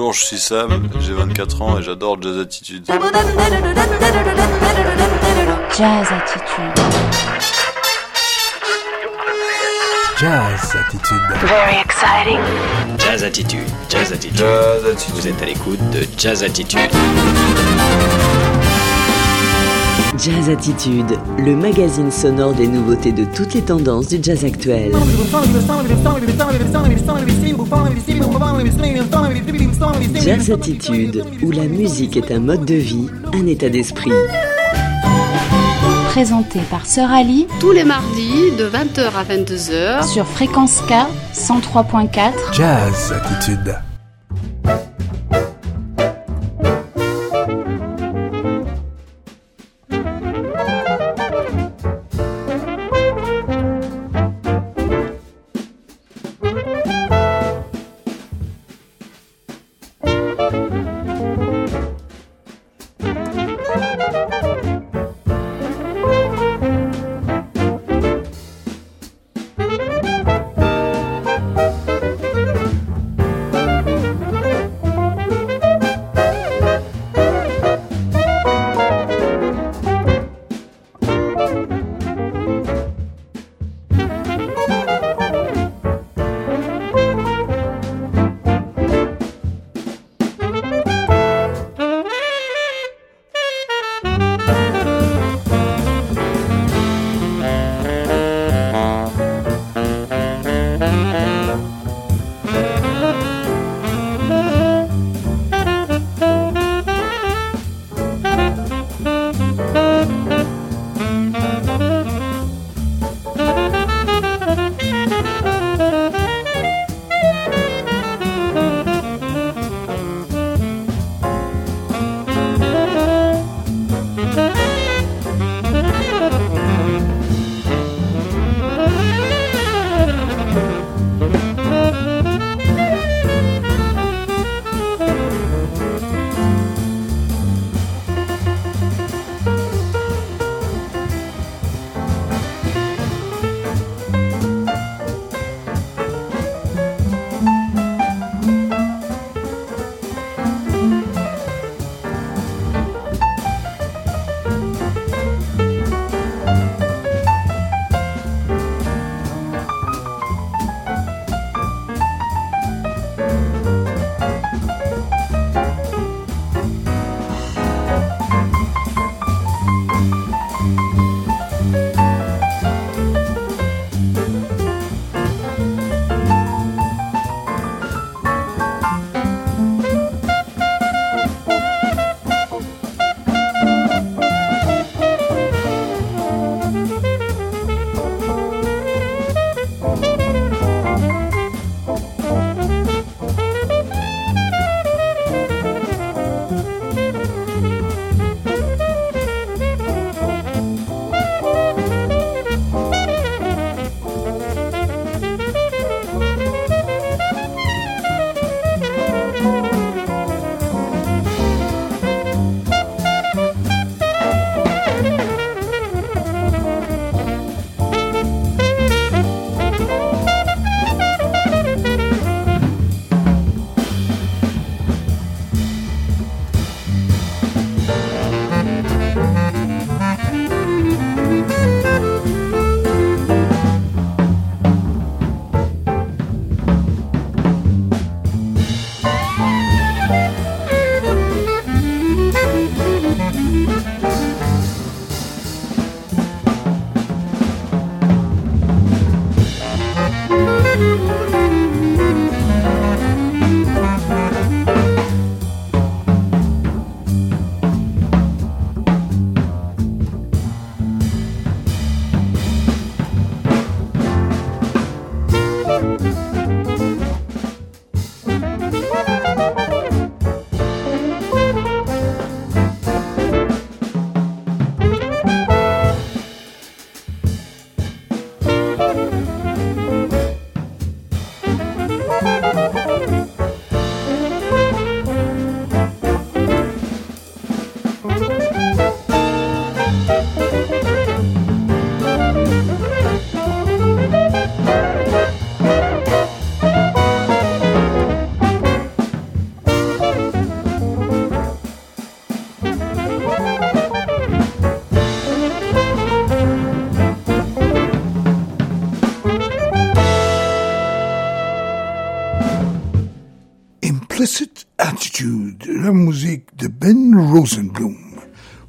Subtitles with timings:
[0.00, 2.86] Bonjour, je suis Sam, j'ai 24 ans et j'adore Jazz Attitude.
[2.86, 2.96] Jazz
[6.10, 6.72] Attitude.
[10.16, 11.20] Jazz Attitude.
[11.42, 12.40] Very exciting.
[12.96, 14.38] Jazz Attitude, Jazz Attitude.
[14.38, 15.14] Jazz Attitude.
[15.16, 16.90] Vous êtes à l'écoute de Jazz Attitude.
[20.22, 24.92] Jazz Attitude, le magazine sonore des nouveautés de toutes les tendances du jazz actuel.
[30.22, 34.12] Jazz Attitude, où la musique est un mode de vie, un état d'esprit.
[36.08, 40.06] Présenté par Sœur Ali tous les mardis de 20h à 22h.
[40.06, 42.32] sur Fréquence K 103.4.
[42.52, 43.74] Jazz Attitude.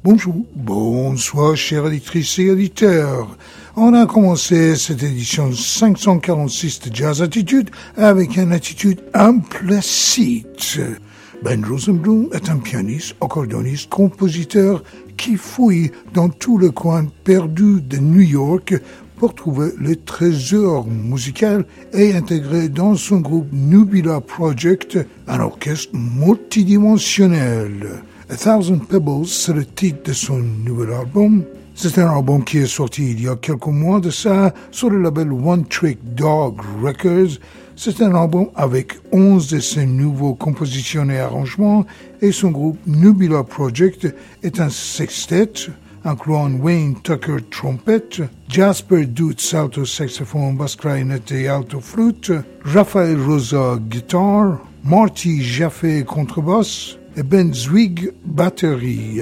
[0.04, 3.38] Bonjour, bonsoir chers éditrices et éditeurs.
[3.76, 10.80] On a commencé cette édition 546 de Jazz Attitude avec une attitude implicite.
[11.44, 14.82] Ben Rosenblum est un pianiste, accordéoniste, compositeur
[15.16, 18.74] qui fouille dans tout le coin perdu de New York
[19.18, 28.02] pour trouver le trésor musical et intégrer dans son groupe Nubila Project un orchestre multidimensionnel.
[28.32, 31.44] A Thousand Pebbles, c'est le titre de son nouvel album.
[31.74, 35.02] C'est un album qui est sorti il y a quelques mois de ça sur le
[35.02, 37.38] label One Trick Dog Records.
[37.76, 41.84] C'est un album avec 11 de ses nouveaux compositions et arrangements
[42.22, 44.08] et son groupe Nubila Project
[44.42, 45.52] est un sextet
[46.02, 52.32] incluant Wayne Tucker trompette, Jasper Dutz alto saxophone, basse clarinette et alto flûte,
[52.64, 59.20] Raphaël Rosa guitare, Marty Jaffe contrebasse Ben Zwig batterie.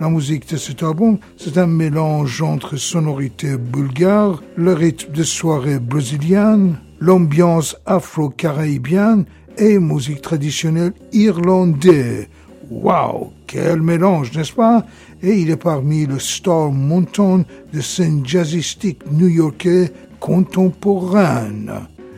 [0.00, 5.78] La musique de cet album, c'est un mélange entre sonorité bulgare, le rythme de soirée
[5.78, 9.26] brésilienne, l'ambiance afro-caribéenne
[9.58, 12.28] et musique traditionnelle irlandaise.
[12.70, 14.86] Wow, quel mélange, n'est-ce pas?
[15.22, 21.72] Et il est parmi le star montant de scène jazzistique new-yorkais contemporaine.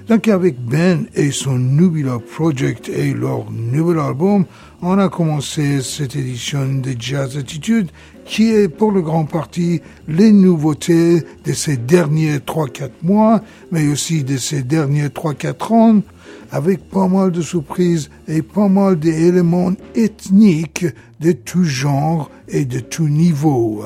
[0.09, 4.45] Donc avec Ben et son Nubila Project et leur nouvel album,
[4.83, 7.91] on a commencé cette édition de Jazz Attitude
[8.27, 13.41] qui est pour le grand parti les nouveautés de ces derniers 3-4 mois,
[13.73, 16.03] mais aussi de ces derniers 3-4 ans,
[16.51, 20.87] avec pas mal de surprises et pas mal d'éléments ethniques
[21.21, 23.83] de tout genre et de tout niveau.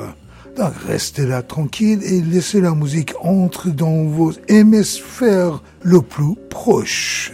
[0.59, 7.31] Donc restez là tranquille et laissez la musique entrer dans vos hémisphères le plus proche.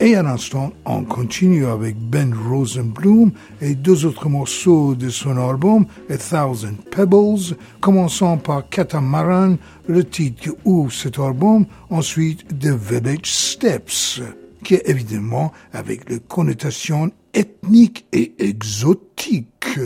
[0.00, 5.84] Et à l'instant, on continue avec Ben Rosenblum et deux autres morceaux de son album,
[6.08, 13.30] A Thousand Pebbles, commençant par Catamaran, le titre qui ouvre cet album, ensuite The Village
[13.30, 14.22] Steps,
[14.64, 19.78] qui est évidemment avec les connotations ethniques et exotiques.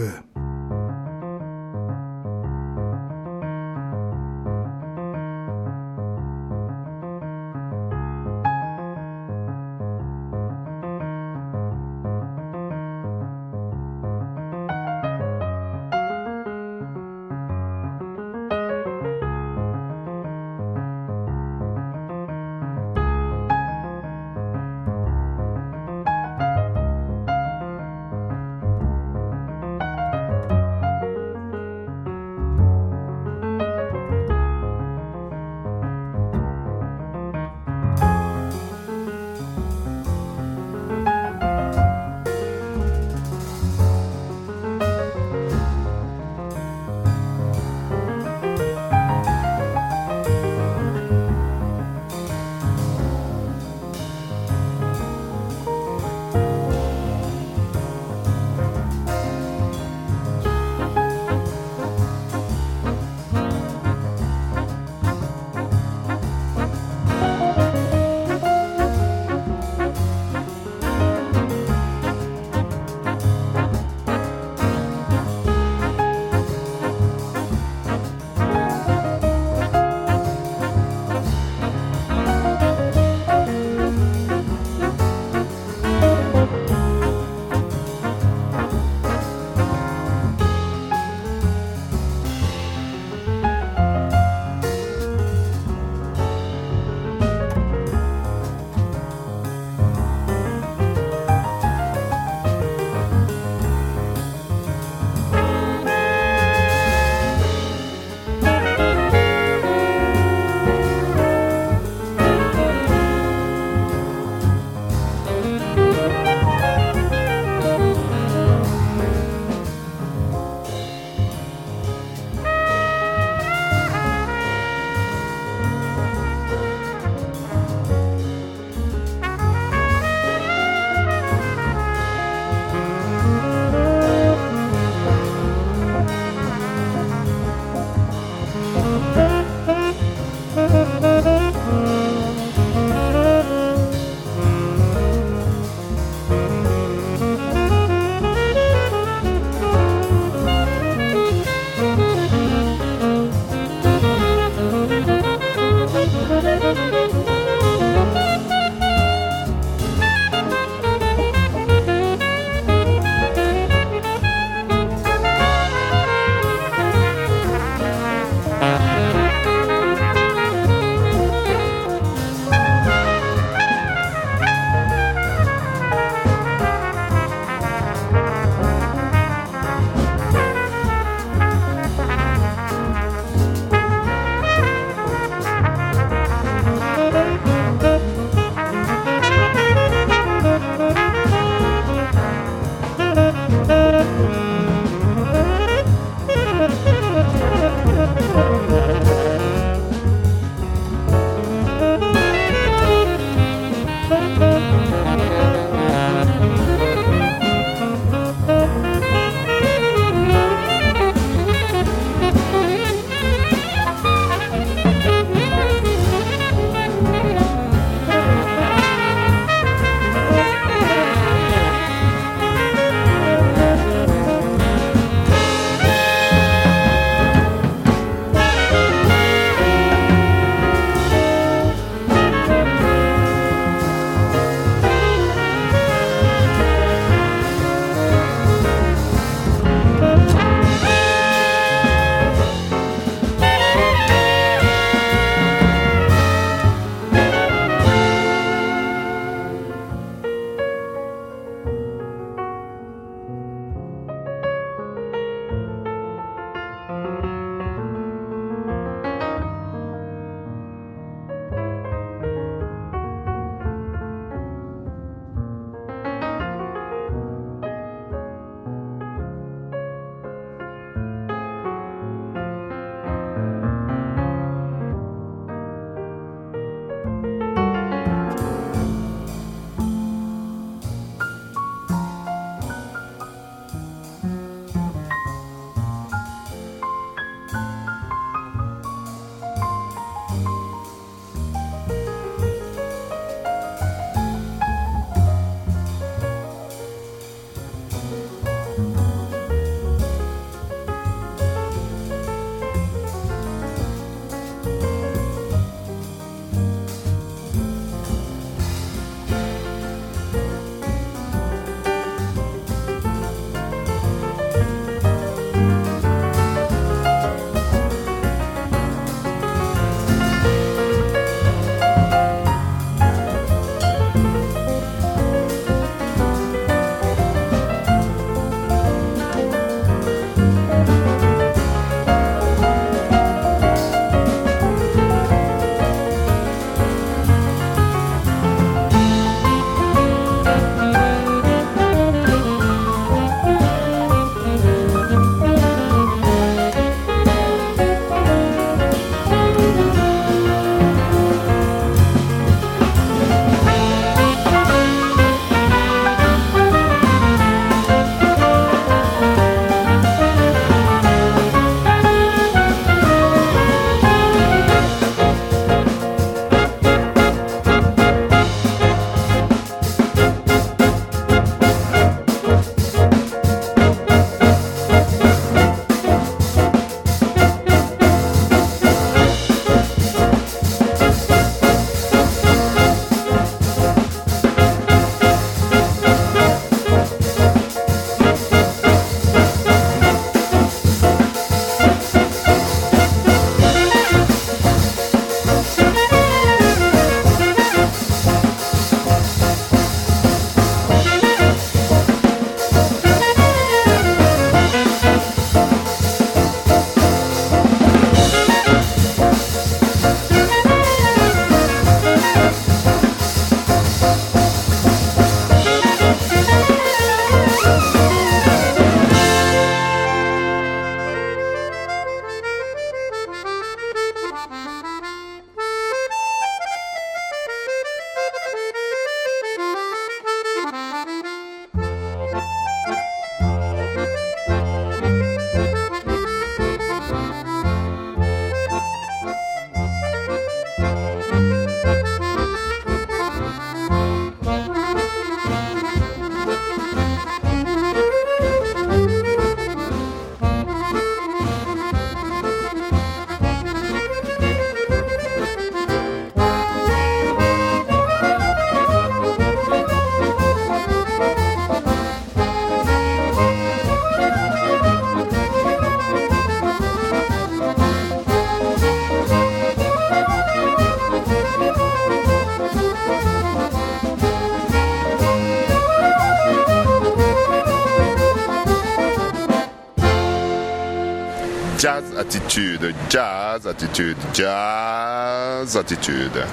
[483.09, 486.45] Jazz Attitude, Jazz Attitude.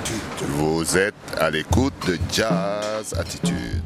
[0.50, 3.83] Vous êtes à l'écoute de Jazz Attitude.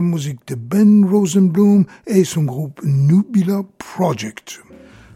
[0.00, 4.60] Musique de Ben Rosenblum et son groupe Nubila Project.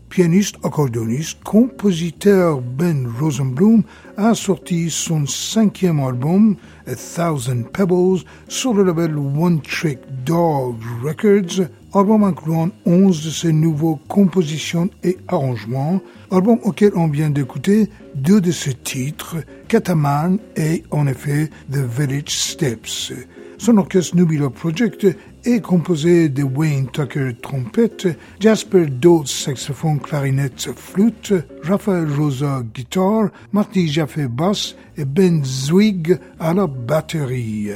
[0.09, 3.83] Pianiste, accordéoniste, compositeur Ben Rosenblum
[4.19, 11.67] a sorti son cinquième album, A Thousand Pebbles, sur le label One Trick Dog Records,
[11.95, 18.43] album incluant 11 de ses nouveaux compositions et arrangements, album auquel on vient d'écouter deux
[18.43, 19.37] de ses titres,
[19.69, 23.15] Cataman et en effet The Village Steps.
[23.63, 25.07] Son orchestre Nubila Project
[25.45, 28.09] est composé de Wayne Tucker trompette,
[28.41, 36.55] Jasper Dodds saxophone, clarinette, flûte, Raphaël Rosa guitare, Marty Jaffe basse et Ben Zwig à
[36.55, 37.69] la batterie.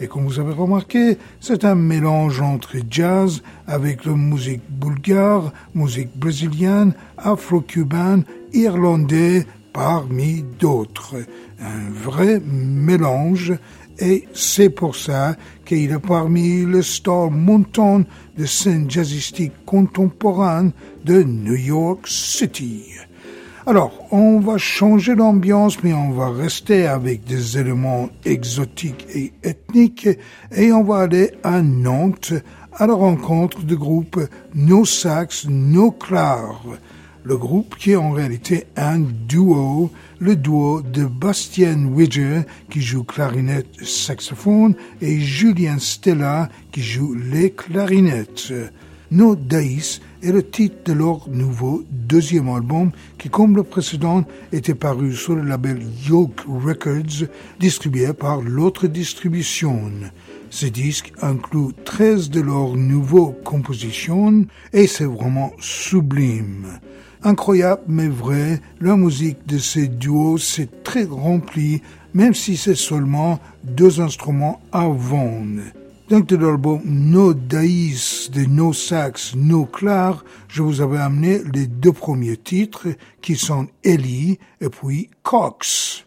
[0.00, 6.16] Et comme vous avez remarqué, c'est un mélange entre jazz avec la musique bulgare, musique
[6.16, 9.44] brésilienne, afro-cubaine, irlandais,
[9.74, 11.16] parmi d'autres.
[11.60, 13.52] Un vrai mélange
[13.98, 18.06] et c'est pour ça qu'il est parmi les stars montantes
[18.36, 20.72] de scène jazzistique contemporaine
[21.04, 22.84] de New York City.
[23.68, 30.08] Alors, on va changer d'ambiance, mais on va rester avec des éléments exotiques et ethniques,
[30.54, 32.32] et on va aller à Nantes
[32.72, 34.20] à la rencontre du groupe
[34.54, 36.62] No Sax, No Clar.
[37.28, 43.02] Le groupe qui est en réalité un duo, le duo de Bastien Widger qui joue
[43.02, 48.52] clarinette saxophone et Julien Stella qui joue les clarinettes.
[49.10, 54.76] No Days est le titre de leur nouveau deuxième album qui, comme le précédent, était
[54.76, 57.26] paru sur le label Yoke Records,
[57.58, 59.90] distribué par l'autre distribution.
[60.50, 66.78] Ce disque inclut 13 de leurs nouveaux compositions et c'est vraiment sublime.
[67.26, 71.82] Incroyable mais vrai, la musique de ces duos s'est très remplie,
[72.14, 75.62] même si c'est seulement deux instruments à vendre.
[76.08, 81.66] Donc de l'album No Daïs de No Sax, No Clar, je vous avais amené les
[81.66, 82.86] deux premiers titres
[83.20, 86.06] qui sont Ellie et puis Cox.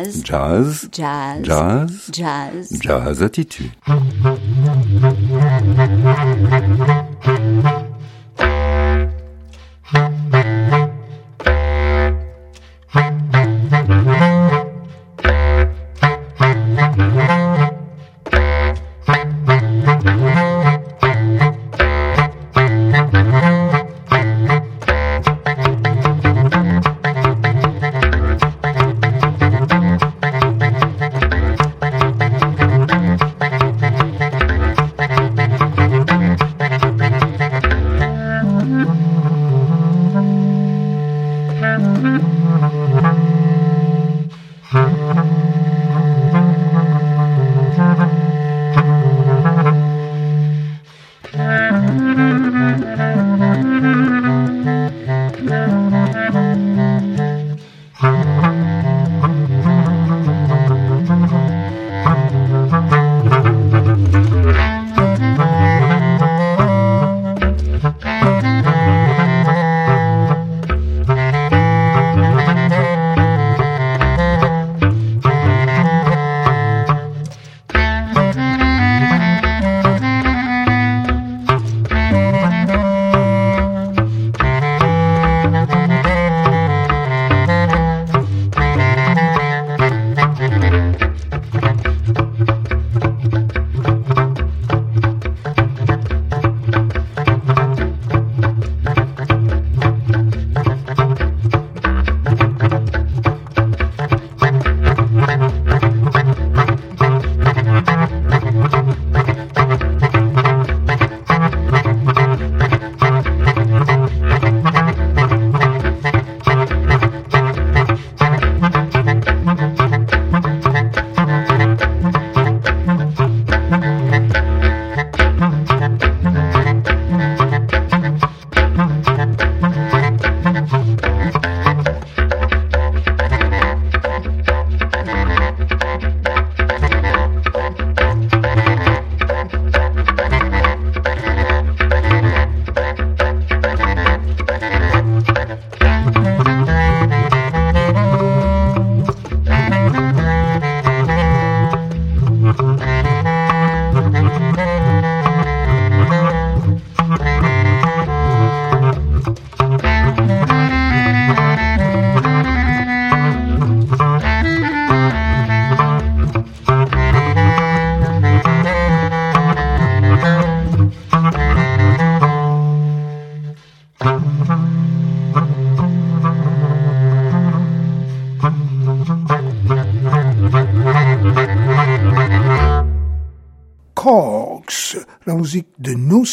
[0.00, 0.22] Jazz.
[0.22, 0.88] Jazz.
[0.90, 1.42] Jazz.
[1.42, 2.10] Jazz.
[2.12, 2.80] Jazz.
[2.82, 3.70] Jazz Attitude.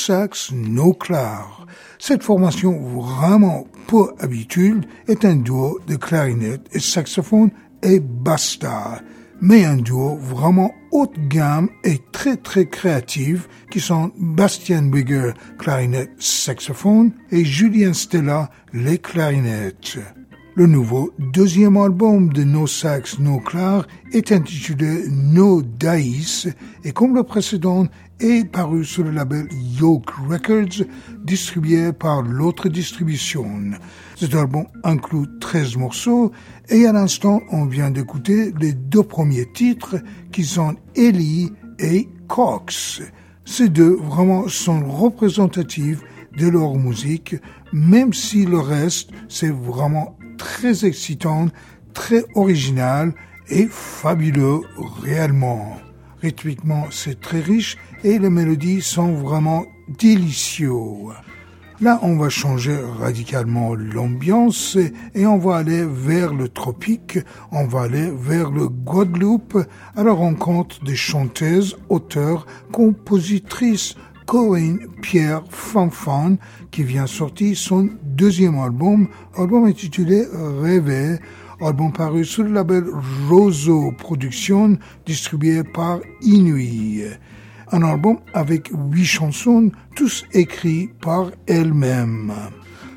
[0.07, 1.65] Sax, No Clar.
[1.99, 7.51] Cette formation vraiment peu habituelle est un duo de clarinette et saxophone
[7.83, 9.01] et basta,
[9.41, 16.11] mais un duo vraiment haute gamme et très très créatif qui sont Bastien Bigger, clarinette
[16.19, 19.99] saxophone et Julien Stella, les clarinettes.
[20.57, 26.47] Le nouveau deuxième album de No Sax No Clar est intitulé No Dice
[26.83, 27.85] et comme le précédent
[28.19, 29.47] est paru sur le label
[29.79, 30.83] Yoke Records
[31.23, 33.45] distribué par l'autre distribution.
[34.15, 36.31] Cet album inclut 13 morceaux
[36.69, 39.97] et à l'instant on vient d'écouter les deux premiers titres
[40.31, 43.03] qui sont Ellie et Cox.
[43.45, 46.01] Ces deux vraiment sont représentatifs
[46.35, 47.35] de leur musique,
[47.71, 51.47] même si le reste c'est vraiment très excitant,
[51.93, 53.13] très original
[53.49, 54.61] et fabuleux
[55.03, 55.77] réellement.
[56.21, 59.65] Rythmiquement, c'est très riche et les mélodies sont vraiment
[59.99, 60.71] délicieux.
[61.79, 64.79] Là, on va changer radicalement l'ambiance
[65.13, 67.19] et on va aller vers le tropique,
[67.51, 69.59] on va aller vers le Guadeloupe
[69.95, 73.95] à la rencontre des chanteuses, auteurs, compositrices
[74.27, 76.35] Corinne Pierre Fanfan
[76.69, 80.25] qui vient sortir son deuxième album, album intitulé
[80.61, 81.17] Rêver,
[81.61, 82.85] album paru sous le label
[83.29, 87.03] Roseau Productions, distribué par Inuit.
[87.71, 92.33] Un album avec huit chansons, tous écrits par elle-même.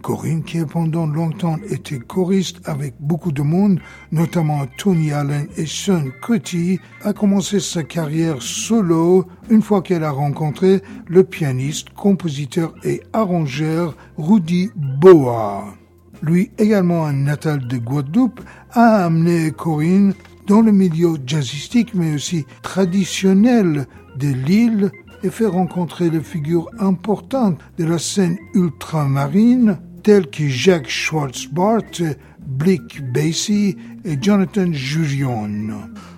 [0.00, 3.80] Corinne, qui pendant longtemps été choriste avec beaucoup de monde,
[4.12, 10.10] notamment Tony Allen et Sean Cutty, a commencé sa carrière solo une fois qu'elle a
[10.10, 15.74] rencontré le pianiste, compositeur et arrangeur Rudy Boa.
[16.22, 18.40] lui également un natal de Guadeloupe,
[18.72, 20.14] a amené Corinne
[20.46, 23.86] dans le milieu jazzistique mais aussi traditionnel
[24.16, 24.90] de l'île
[25.22, 32.02] et fait rencontrer des figures importantes de la scène ultramarine telles que Jacques Schwartzbart,
[32.40, 35.48] Blick Basie et Jonathan Jurion.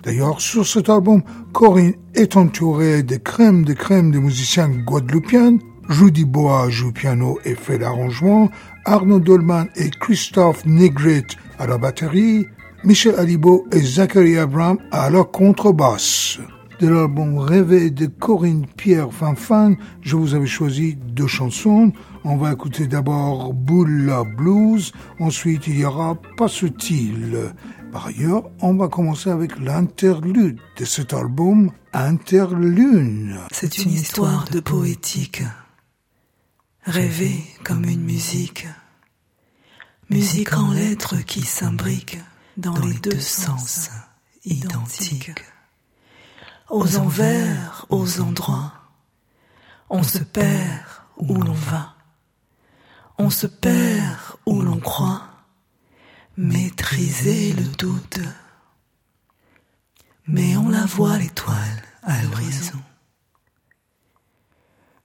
[0.03, 5.59] D'ailleurs, sur cet album, Corinne est entourée de crème de crème de musiciens guadeloupéens.
[5.89, 8.49] Rudy Bois joue piano et fait l'arrangement,
[8.85, 11.27] Arnaud Dolman et Christophe Negret
[11.59, 12.45] à la batterie,
[12.85, 16.39] Michel Alibo et Zachary Abraham à la contrebasse.
[16.79, 21.91] De l'album Rêver de Corinne Pierre Fanfan, je vous avais choisi deux chansons.
[22.25, 27.53] On va écouter d'abord Bulla Blues, ensuite il y aura Pas subtil.
[27.91, 33.39] Par ailleurs, on va commencer avec l'interlude de cet album, Interlune.
[33.51, 35.43] C'est une histoire de poétique.
[36.85, 38.67] Rêver comme une musique.
[40.09, 42.21] Musique en lettres qui s'imbriquent
[42.55, 43.89] dans les deux sens
[44.45, 45.31] identiques.
[46.69, 48.73] Aux envers, aux endroits.
[49.89, 50.85] On se perd
[51.17, 51.92] où l'on va.
[53.17, 55.21] On se perd où l'on croit.
[56.35, 58.19] Maîtriser le doute.
[60.27, 62.79] Mais on la voit l'étoile à l'horizon.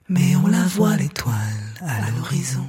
[0.09, 2.67] Mais on la voit l'étoile à l'horizon.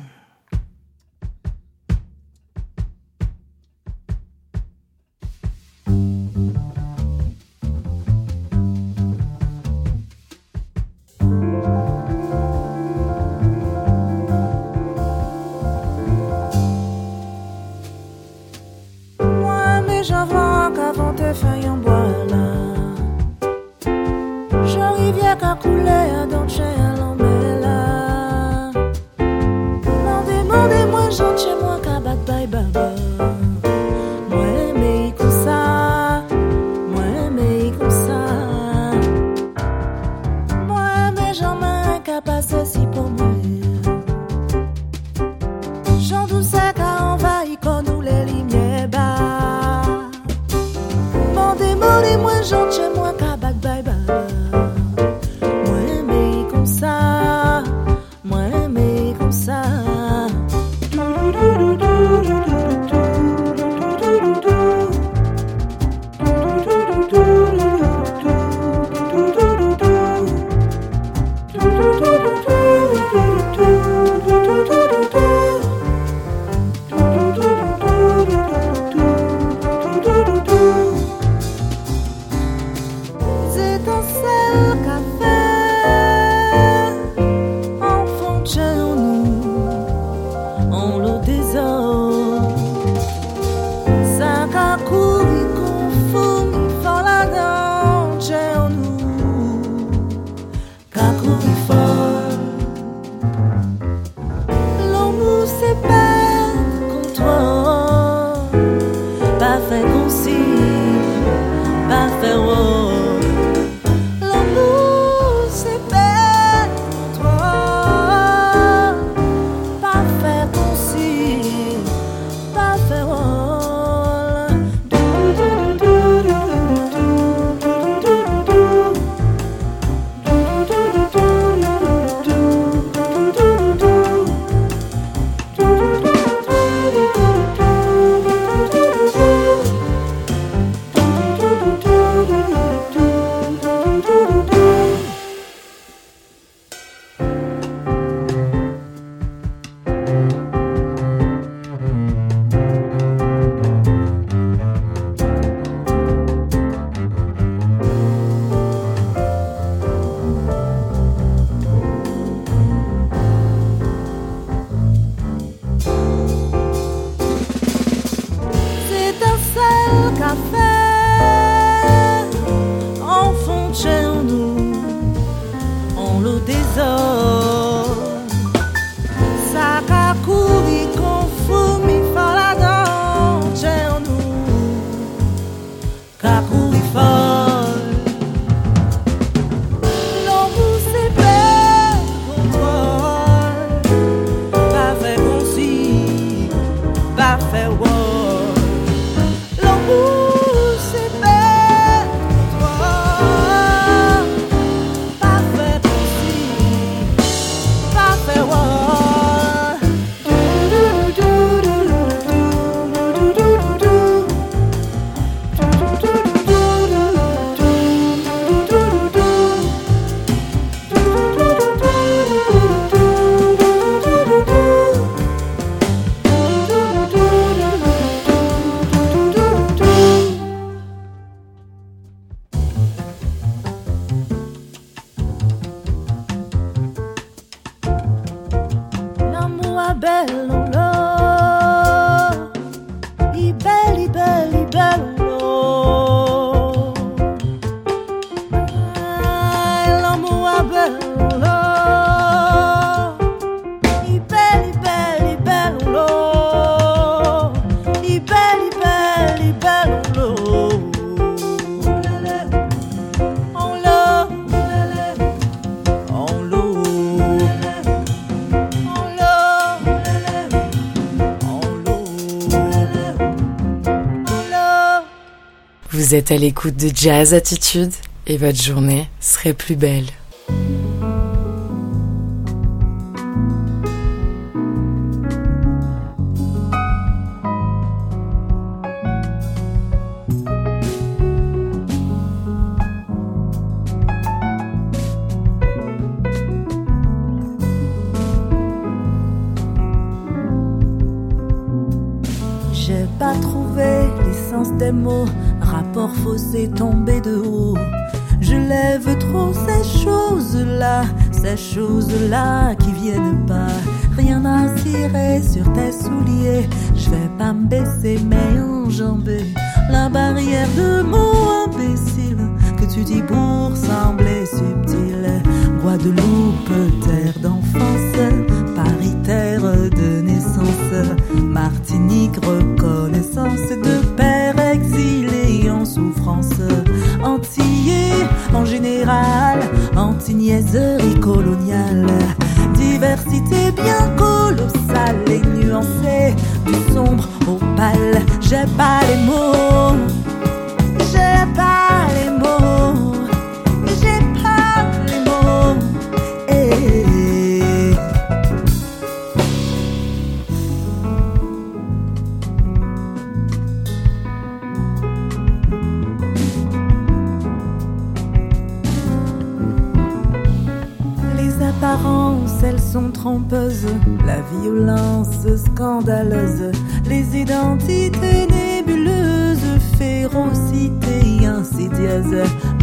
[276.10, 277.92] Vous êtes à l'écoute de Jazz Attitude
[278.26, 280.08] et votre journée serait plus belle.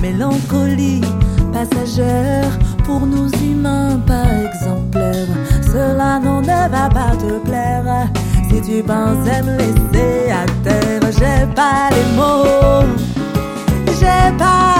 [0.03, 1.03] mélancolie
[1.53, 2.51] passagère
[2.85, 5.29] pour nous humains pas exemplaires.
[5.63, 8.09] Cela n'en va pas te plaire
[8.49, 11.01] si tu pensais me laisser à terre.
[11.19, 12.87] J'ai pas les mots,
[13.99, 14.76] j'ai pas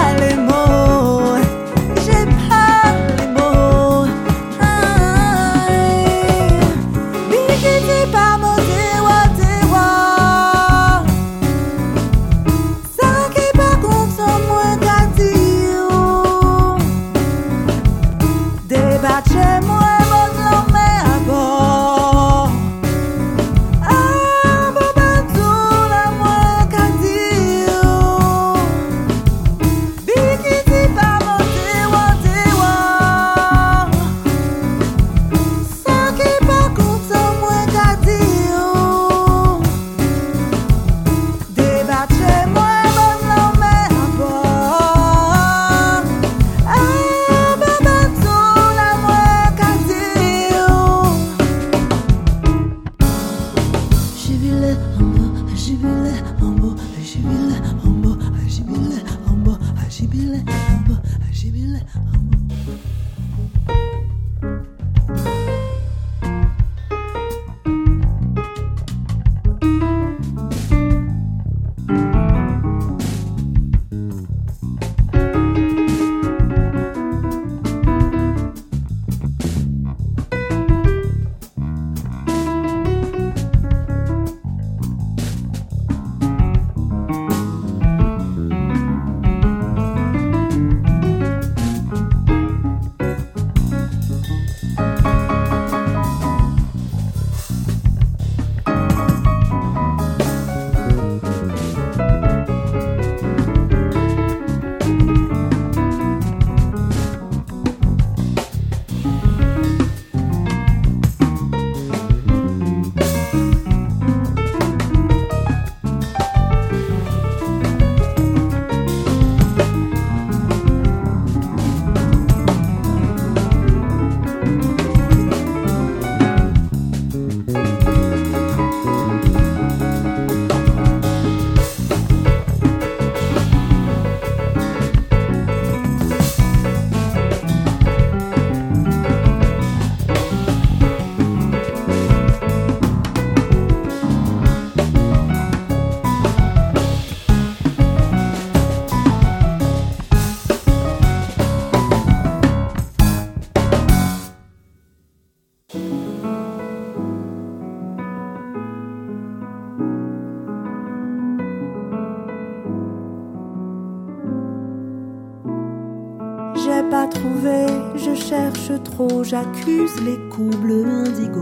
[169.23, 171.39] j'accuse les coups bleus indigo.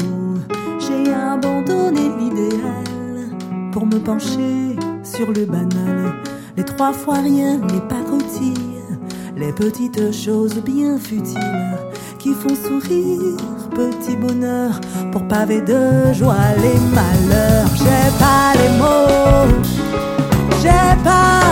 [0.79, 3.31] J'ai abandonné l'idéal
[3.71, 6.13] pour me pencher sur le banal.
[6.57, 8.83] Les trois fois rien, les pacotilles,
[9.37, 11.77] les petites choses bien futiles
[12.19, 13.37] qui font sourire,
[13.71, 14.79] petit bonheur
[15.11, 17.69] pour paver de joie les malheurs.
[17.77, 19.61] J'ai pas les mots,
[20.61, 21.44] j'ai pas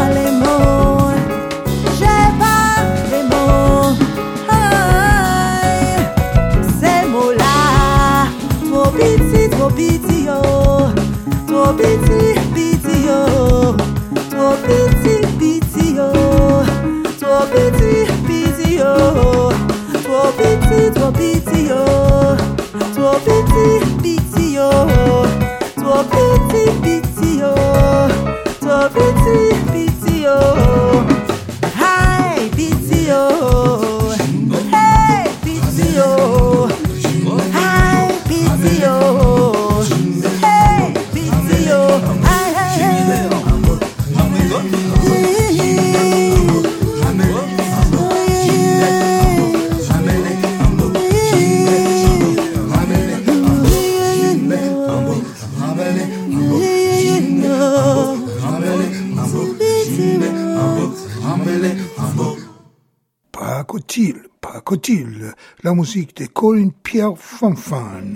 [65.84, 68.16] musique de Corinne Pierre Fanfan.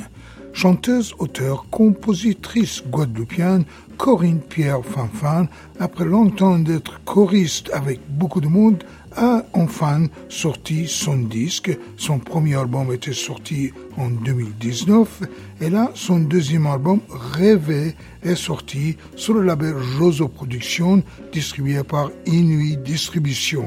[0.53, 3.65] Chanteuse, auteure, compositrice guadeloupéenne,
[3.97, 5.47] Corinne Pierre Fanfan,
[5.77, 8.85] après longtemps d'être choriste avec beaucoup de monde,
[9.17, 11.77] a enfin sorti son disque.
[11.97, 15.23] Son premier album était sorti en 2019
[15.59, 21.03] et là, son deuxième album, Rêver, est sorti sur le label Roso Productions,
[21.33, 23.65] distribué par Inuit Distribution.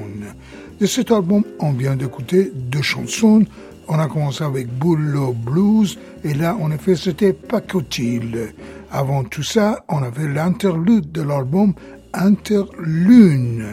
[0.81, 3.45] De cet album, on vient d'écouter deux chansons.
[3.93, 8.55] On a commencé avec Bullo Blues et là, en effet, c'était Pacotil.
[8.93, 11.75] Avant tout ça, on avait l'interlude de l'album
[12.13, 13.67] Interlune.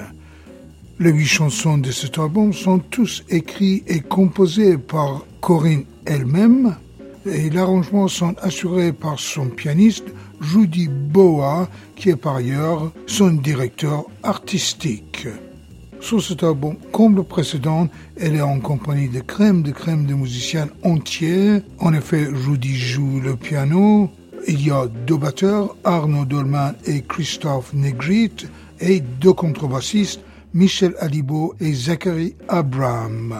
[0.97, 6.75] Les huit chansons de cet album sont tous écrits et composées par Corinne elle-même
[7.27, 10.07] et l'arrangement sont assurés par son pianiste
[10.41, 15.27] Judy Boa qui est par ailleurs son directeur artistique.
[15.99, 17.87] Sur cet album, comme le précédent,
[18.19, 21.61] elle est en compagnie de crème de crème de musiciens entiers.
[21.79, 24.09] En effet, Judy joue le piano.
[24.47, 28.47] Il y a deux batteurs, Arnaud Dolman et Christophe Negrit,
[28.79, 30.21] et deux contrebassistes,
[30.53, 33.35] Michel Alibo et Zachary Abraham.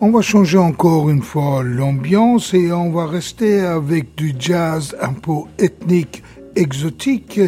[0.00, 5.12] On va changer encore une fois l'ambiance et on va rester avec du jazz un
[5.12, 6.24] peu ethnique,
[6.56, 7.40] exotique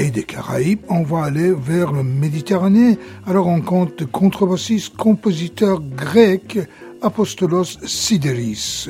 [0.00, 0.80] et des Caraïbes.
[0.88, 2.98] On va aller vers le Méditerranée.
[3.26, 6.58] Alors on compte le contrebassiste, compositeur grec
[7.02, 8.88] Apostolos Sideris.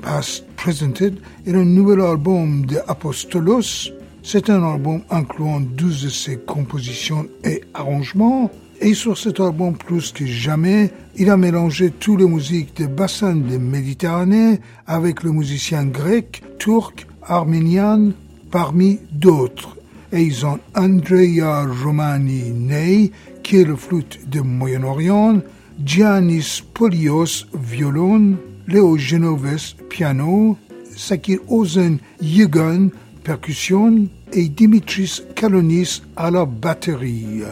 [0.00, 3.90] Past Presented est un nouvel album de Apostolos.
[4.22, 8.50] C'est un album incluant 12 de ses compositions et arrangements.
[8.80, 13.34] Et sur cet album, plus que jamais, il a mélangé toutes les musiques des bassins
[13.34, 18.12] de Méditerranée avec le musicien grec, turc, arménien,
[18.50, 19.77] parmi d'autres.
[20.12, 25.42] Ils ont Andrea Romani Ney, qui est le flûte du Moyen-Orient,
[25.84, 28.36] Giannis Polios, violon,
[28.66, 30.56] Léo Genoves, piano,
[30.96, 32.88] Sakir Ozen Yugan,
[33.22, 37.42] percussion, et Dimitris Kalonis à la batterie.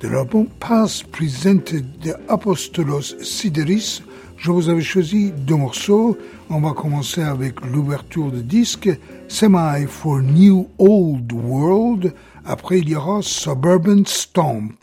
[0.00, 4.02] De l'album Past Presented de Apostolos Sideris,
[4.36, 6.18] je vous avais choisi deux morceaux.
[6.54, 8.90] On va commencer avec l'ouverture de disque
[9.26, 12.12] Semi for New Old World.
[12.44, 14.76] Après, il y aura Suburban Stomp.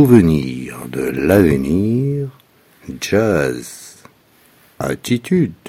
[0.00, 2.30] Souvenir de l'avenir,
[3.02, 3.98] jazz,
[4.78, 5.59] attitude.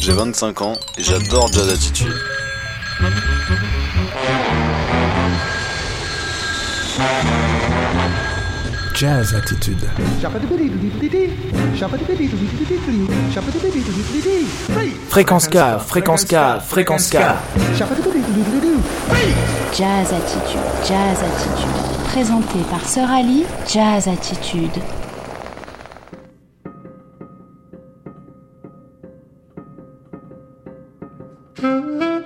[0.00, 2.14] J'ai 25 ans et j'adore Jazz Attitude.
[8.94, 9.88] Jazz Attitude.
[15.08, 17.16] Fréquence K, fréquence K, fréquence K.
[19.76, 22.04] Jazz Attitude, Jazz Attitude.
[22.04, 24.70] Présenté par Sœur Ali, Jazz Attitude.
[31.60, 32.20] Couleur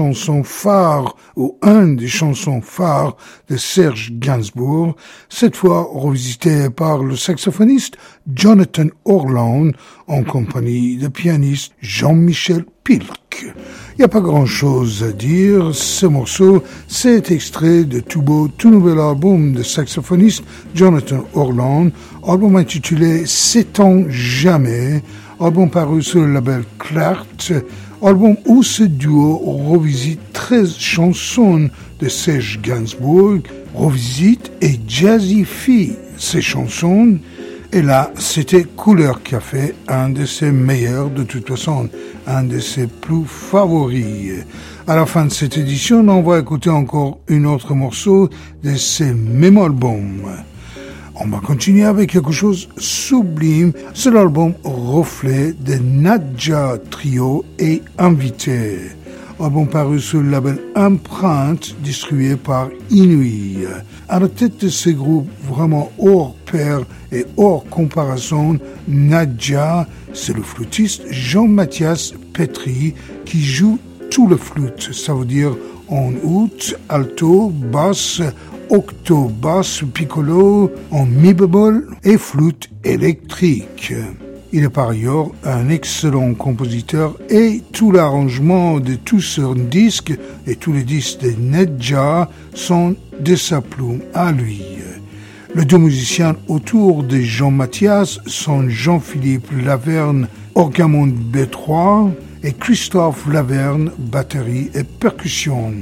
[0.00, 3.16] remarqué le chanson phare ou un des chansons phares
[3.48, 4.96] de Serge Gainsbourg,
[5.28, 7.96] cette fois revisité par le saxophoniste
[8.34, 9.72] Jonathan Orland
[10.06, 13.08] en compagnie de pianiste Jean-Michel Pilk.
[13.42, 18.48] Il n'y a pas grand chose à dire, ce morceau, c'est extrait de tout beau,
[18.48, 20.44] tout nouvel album de saxophoniste
[20.74, 21.90] Jonathan Orland,
[22.26, 25.02] album intitulé S'étend jamais,
[25.38, 27.52] album paru sur le label Clart,
[28.02, 31.70] album où ce duo revisite 13 chansons
[32.00, 33.40] de Serge Gainsbourg,
[33.74, 37.18] revisite et jazzifie ces chansons,
[37.72, 41.88] et là, c'était Couleur Café, un de ses meilleurs de toute façon,
[42.26, 44.44] un de ses plus favoris.
[44.88, 48.28] À la fin de cette édition, on va écouter encore un autre morceau
[48.64, 50.26] de ces mêmes albums.
[51.22, 53.74] On va continuer avec quelque chose sublime.
[53.92, 58.78] C'est l'album Reflet de Nadja Trio et Invité.
[59.38, 63.66] Album paru sur le label Empreinte, distribué par Inuit.
[64.08, 66.80] À la tête de ce groupe vraiment hors pair
[67.12, 68.58] et hors comparaison,
[68.88, 72.94] Nadja, c'est le flûtiste Jean-Mathias Petri
[73.26, 73.78] qui joue
[74.10, 74.94] tout le flûte.
[74.94, 75.54] Ça veut dire
[75.90, 78.22] en août, alto, basse,
[78.70, 83.92] octo, basse, piccolo, en mi bémol et flûte électrique.
[84.52, 90.16] Il est par ailleurs un excellent compositeur et tout l'arrangement de tous ses disques
[90.46, 94.62] et tous les disques de Nedja sont de sa plume à lui.
[95.54, 102.10] Les deux musiciens autour de Jean Mathias sont Jean-Philippe Laverne, orgamon B3,
[102.42, 105.72] et Christophe Laverne, batterie et percussion.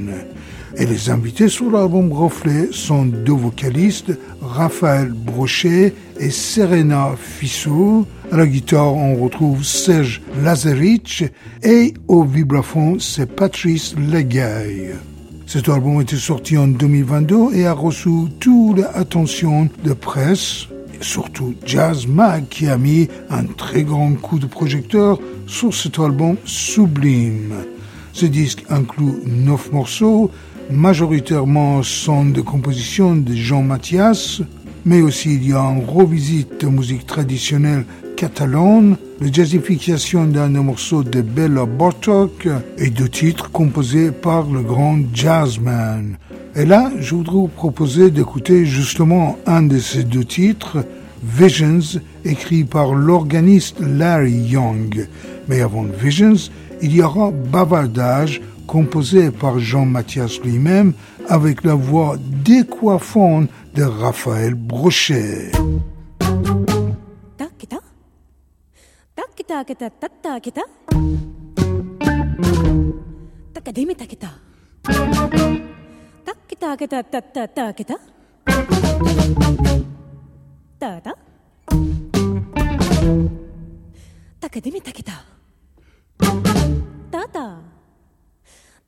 [0.77, 4.11] Et les invités sur l'album Reflet sont deux vocalistes,
[4.41, 8.05] Raphaël Brochet et Serena Fissou.
[8.31, 11.23] À la guitare, on retrouve Serge Lazarich
[11.63, 14.93] et au vibraphone, c'est Patrice Legay.
[15.47, 18.09] Cet album était sorti en 2022 et a reçu
[18.39, 20.67] toute l'attention de presse,
[21.01, 26.35] surtout Jazz Mag qui a mis un très grand coup de projecteur sur cet album
[26.45, 27.55] sublime.
[28.13, 30.29] Ce disque inclut neuf morceaux,
[30.69, 34.41] majoritairement sont de compositions de Jean Mathias,
[34.85, 41.03] mais aussi il y a une revisite de musique traditionnelle catalane, la jazzification d'un morceau
[41.03, 42.47] de Bella Bartok
[42.77, 46.17] et deux titres composés par le grand jazzman.
[46.55, 50.85] Et là, je voudrais vous proposer d'écouter justement un de ces deux titres,
[51.21, 55.07] Visions, écrit par l'organiste Larry Young.
[55.49, 56.49] Mais avant Visions,
[56.81, 60.93] il y aura Bavardage, composé par Jean Mathias lui-même
[61.27, 65.51] avec la voix décoiffante de Raphaël Brochet.
[87.11, 87.68] Tata.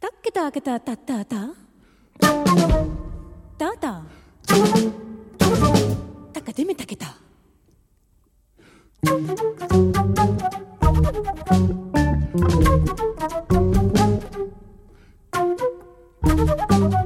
[0.01, 1.47] たっけたけたたたた
[3.55, 4.01] たた
[6.33, 7.17] たかでめたけた
[16.25, 17.00] た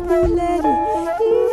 [0.00, 0.80] letter
[1.20, 1.49] it.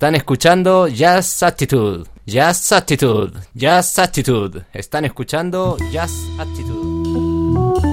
[0.00, 4.64] Están escuchando Jazz Attitude, Jazz Attitude, Jazz Attitude.
[4.72, 7.89] Están escuchando Jazz Attitude.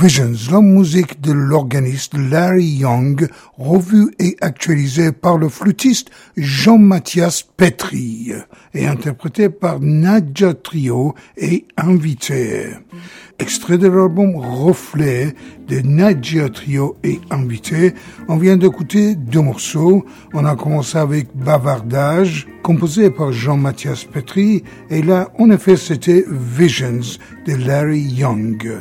[0.00, 3.28] Visions, la musique de l'organiste Larry Young,
[3.58, 8.32] revue et actualisée par le flûtiste Jean-Mathias Petri
[8.72, 12.70] et interprétée par Nadja Trio et invité.
[13.38, 15.34] Extrait de l'album Reflet
[15.68, 17.92] de Nadja Trio et invité,
[18.26, 20.06] on vient d'écouter deux morceaux.
[20.32, 27.18] On a commencé avec Bavardage, composé par Jean-Mathias Petri, et là, en effet, c'était Visions
[27.46, 28.80] de Larry Young.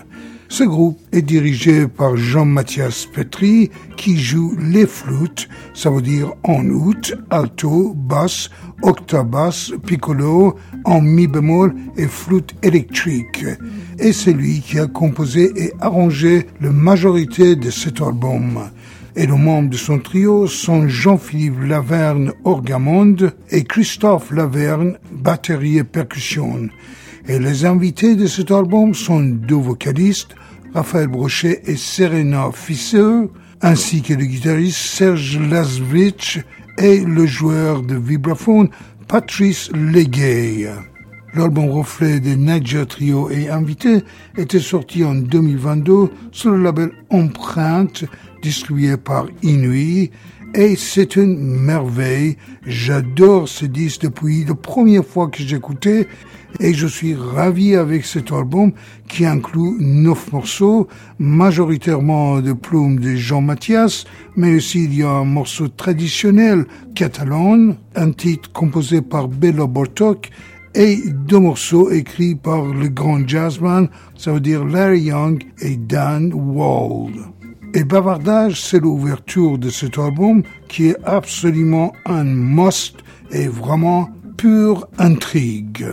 [0.51, 6.65] Ce groupe est dirigé par Jean-Mathias Petri qui joue les flûtes, ça veut dire en
[6.65, 8.49] août, alto, basse,
[8.81, 10.55] octabasse, piccolo,
[10.85, 13.45] en mi bémol et flûte électrique.
[13.99, 18.59] Et c'est lui qui a composé et arrangé la majorité de cet album.
[19.15, 25.83] Et les membres de son trio sont Jean-Philippe Laverne orgamonde et Christophe Laverne batterie et
[25.83, 26.69] percussion.
[27.27, 30.35] Et les invités de cet album sont deux vocalistes,
[30.73, 33.29] Raphaël Brochet et Serena Fisser,
[33.61, 36.39] ainsi que le guitariste Serge Lasvich
[36.77, 38.69] et le joueur de vibraphone
[39.07, 40.69] Patrice Legay.
[41.33, 44.03] L'album reflet de Nadja Trio et Invité
[44.37, 48.05] était sorti en 2022 sur le label Empreinte,
[48.41, 50.11] distribué par Inuit,
[50.55, 52.37] et c'est une merveille.
[52.65, 56.07] J'adore ce disque depuis la première fois que j'écoutais
[56.59, 58.71] et je suis ravi avec cet album
[59.07, 60.87] qui inclut neuf morceaux,
[61.19, 64.05] majoritairement de plumes de Jean Mathias,
[64.35, 66.65] mais aussi il y a un morceau traditionnel
[66.95, 70.29] catalan, un titre composé par Bela Bartok
[70.75, 76.31] et deux morceaux écrits par le grand jazzman, ça veut dire Larry Young et Dan
[76.33, 77.15] Wald.
[77.73, 82.97] Et Bavardage, c'est l'ouverture de cet album qui est absolument un must
[83.31, 85.85] et vraiment pure intrigue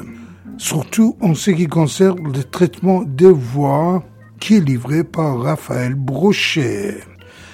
[0.58, 4.02] surtout en ce qui concerne le traitement des voix
[4.40, 6.98] qui est livré par Raphaël Brochet.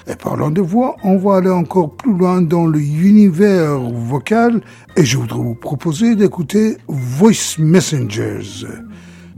[0.05, 4.61] Et parlant de voix, on va aller encore plus loin dans l'univers vocal
[4.97, 8.67] et je voudrais vous proposer d'écouter Voice Messengers.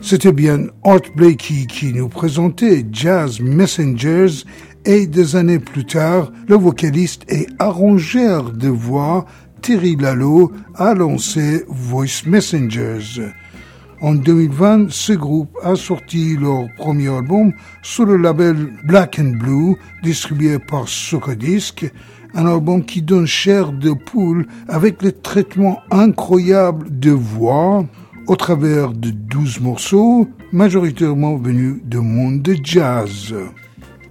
[0.02, 4.44] C'était bien Art Blakey qui nous présentait Jazz Messengers
[4.86, 9.26] et des années plus tard, le vocaliste et arrangeur de voix
[9.62, 13.22] Thierry Lalo a lancé Voice Messengers.
[14.02, 19.78] En 2020, ce groupe a sorti leur premier album sur le label Black and Blue,
[20.04, 21.90] distribué par Socodisc,
[22.34, 27.86] un album qui donne chair de poule avec le traitement incroyable de voix
[28.28, 33.34] au travers de 12 morceaux, majoritairement venus du monde de jazz.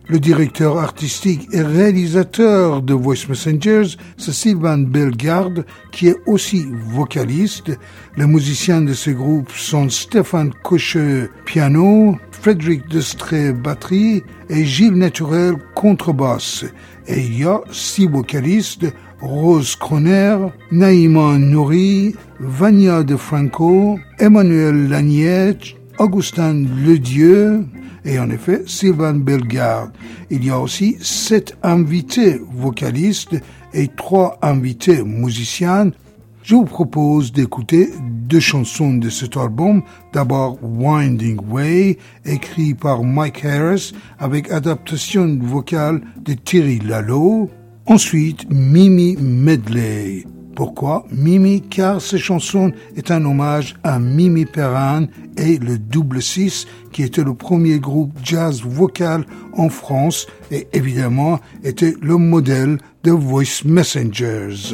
[0.06, 7.72] Le directeur artistique et réalisateur de Voice Messengers, c'est Sylvain Bellegarde, qui est aussi vocaliste.
[8.18, 15.54] Les musiciens de ce groupe sont Stéphane Cocheux, piano, Frédéric Destré, batterie, et Gilles Naturel,
[15.74, 16.66] contrebasse.
[17.06, 18.86] Et il y a six vocalistes,
[19.22, 20.36] Rose Croner,
[20.70, 27.64] Naïma Nouri, Vania de Franco, Emmanuel Lagnette, Augustin Ledieu,
[28.04, 29.90] et en effet Sylvain Bellegarde.
[30.30, 33.36] Il y a aussi sept invités vocalistes
[33.72, 35.90] et trois invités musiciens.
[36.42, 39.82] Je vous propose d'écouter deux chansons de cet album.
[40.12, 47.50] D'abord Winding Way, écrit par Mike Harris avec adaptation vocale de Thierry Lalo.
[47.86, 50.24] Ensuite Mimi Medley.
[50.54, 55.06] Pourquoi Mimi Car cette chanson est un hommage à Mimi Perrin
[55.36, 61.40] et le Double Six, qui était le premier groupe jazz vocal en France et évidemment
[61.64, 64.72] était le modèle de Voice Messengers.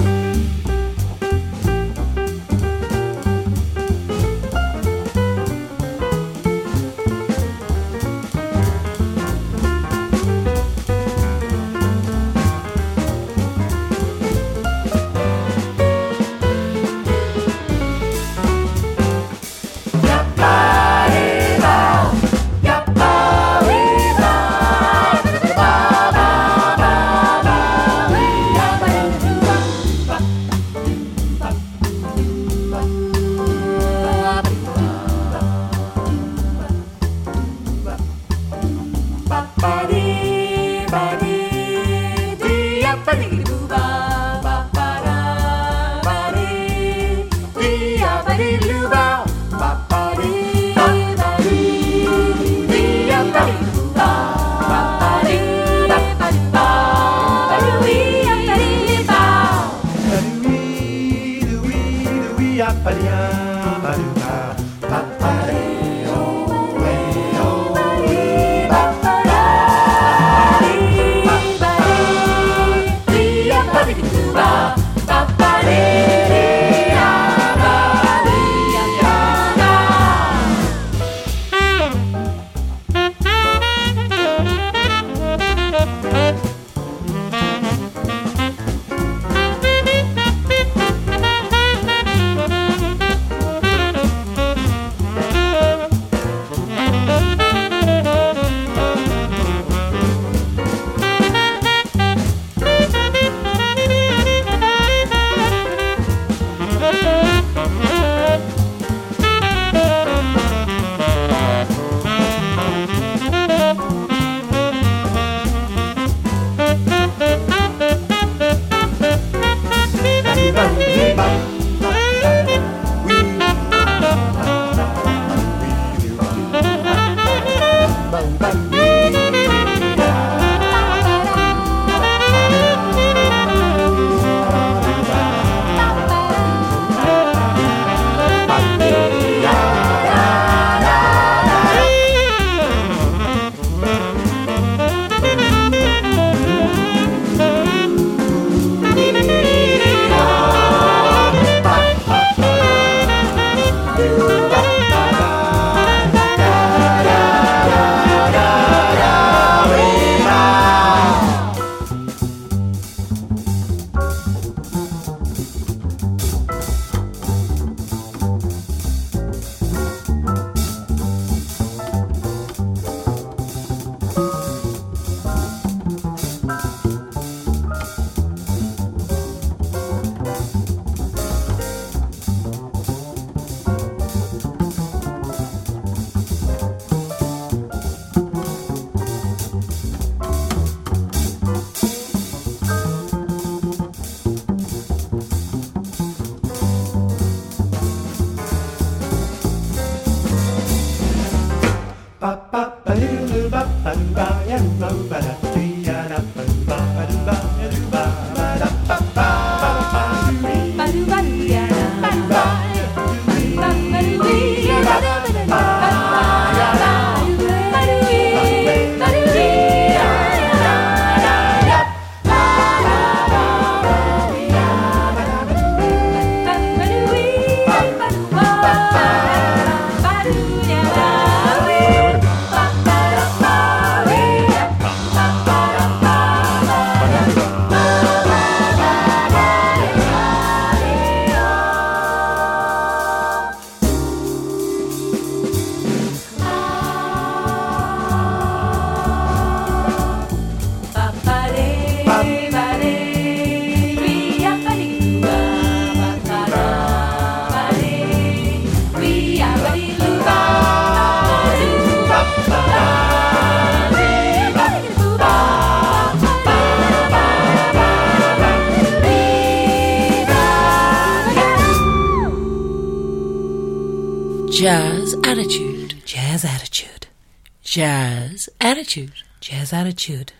[278.90, 279.22] Attitude.
[279.40, 280.32] Jazz attitude.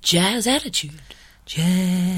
[0.00, 1.00] Jazz attitude.
[1.44, 2.15] Jazz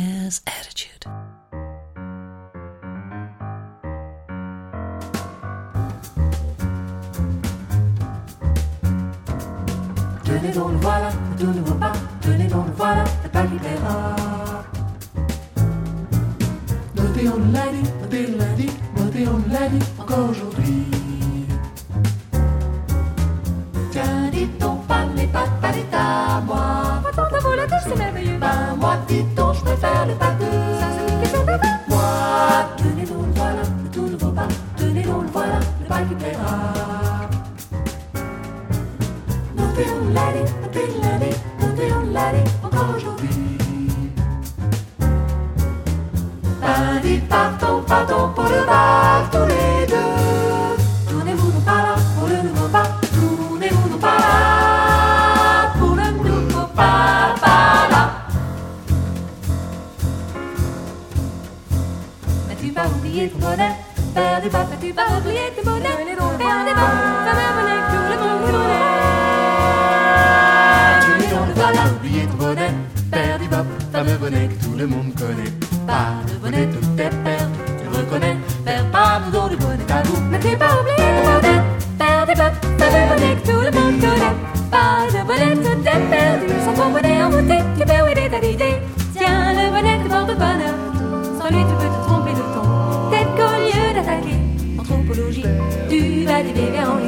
[96.28, 96.98] vas dévier en.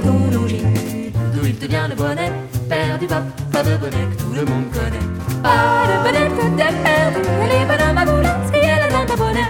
[1.34, 2.32] D'où il te vient le bonnet,
[2.68, 3.22] père du bas,
[3.52, 5.06] fameux bonnet que tout le monde connaît.
[5.42, 7.20] Pas de bonnet, tout est perdu,
[7.52, 9.48] les bonhommes à boulet, ce est là dans ta bonnet.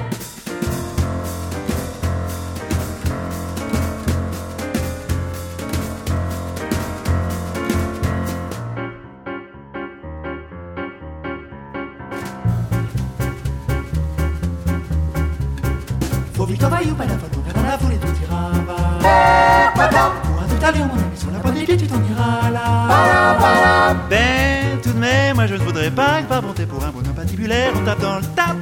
[28.20, 28.56] Dans le tap.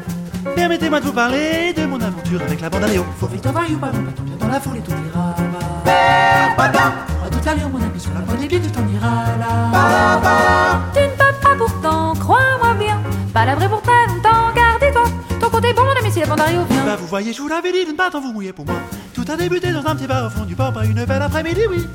[0.55, 3.05] Permettez-moi de vous parler de mon aventure avec la bande à Léo.
[3.19, 5.35] Faut vite envahir ou pas, mon patron, viens dans la foule et tout ira
[7.31, 10.81] tout à l'heure, mon ami, sur la bonne idée, tu t'en iras là.
[10.95, 13.01] Tu ne peux pas pourtant, crois-moi bien.
[13.35, 15.05] Pas la vraie pour très longtemps, gardez-toi.
[15.41, 16.85] Ton côté bon, mon ami, si la bandario vient.
[16.85, 18.77] Bah vous voyez, je vous l'avais dit de ne pas tant vous mouiller pour moi.
[19.15, 21.63] Tout a débuté dans un petit bar au fond du port par une belle après-midi,
[21.71, 21.87] oui.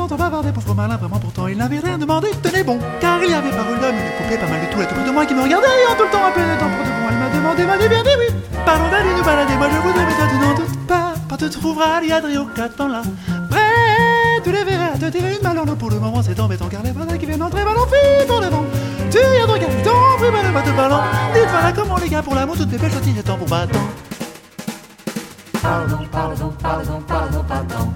[0.00, 2.78] On bavardait, pauvre malin, vraiment pourtant il n'avait rien demandé, tenez bon.
[3.00, 5.04] Car il y avait parole d'homme, une couplait pas mal de tout, et tout près
[5.04, 6.90] de moi qui me regardait, en tout le temps un peu de temps pour de
[6.90, 8.34] bon, elle m'a demandé, m'a dit bien dit oui.
[8.64, 11.14] Parlons d'aller nous balader, moi je voudrais, mais toi tu n'en doutes pas.
[11.28, 13.02] Pas te trouveras, il y a Drio qu'attends là.
[13.50, 16.82] Prêt, tu les verras, te tirer une balle en pour le moment, c'est embêtant, car
[16.84, 18.64] les voilà qui viennent entrer ballon fille pour devant.
[19.10, 21.00] Tu y as donc un temps, pris mal de ballon.
[21.34, 23.78] Dites voilà comment les gars pour l'amour, toutes mes belles est temps pour battant.
[25.60, 27.44] Pardon, pardon, pardon, pardon.
[27.48, 27.87] Pardon,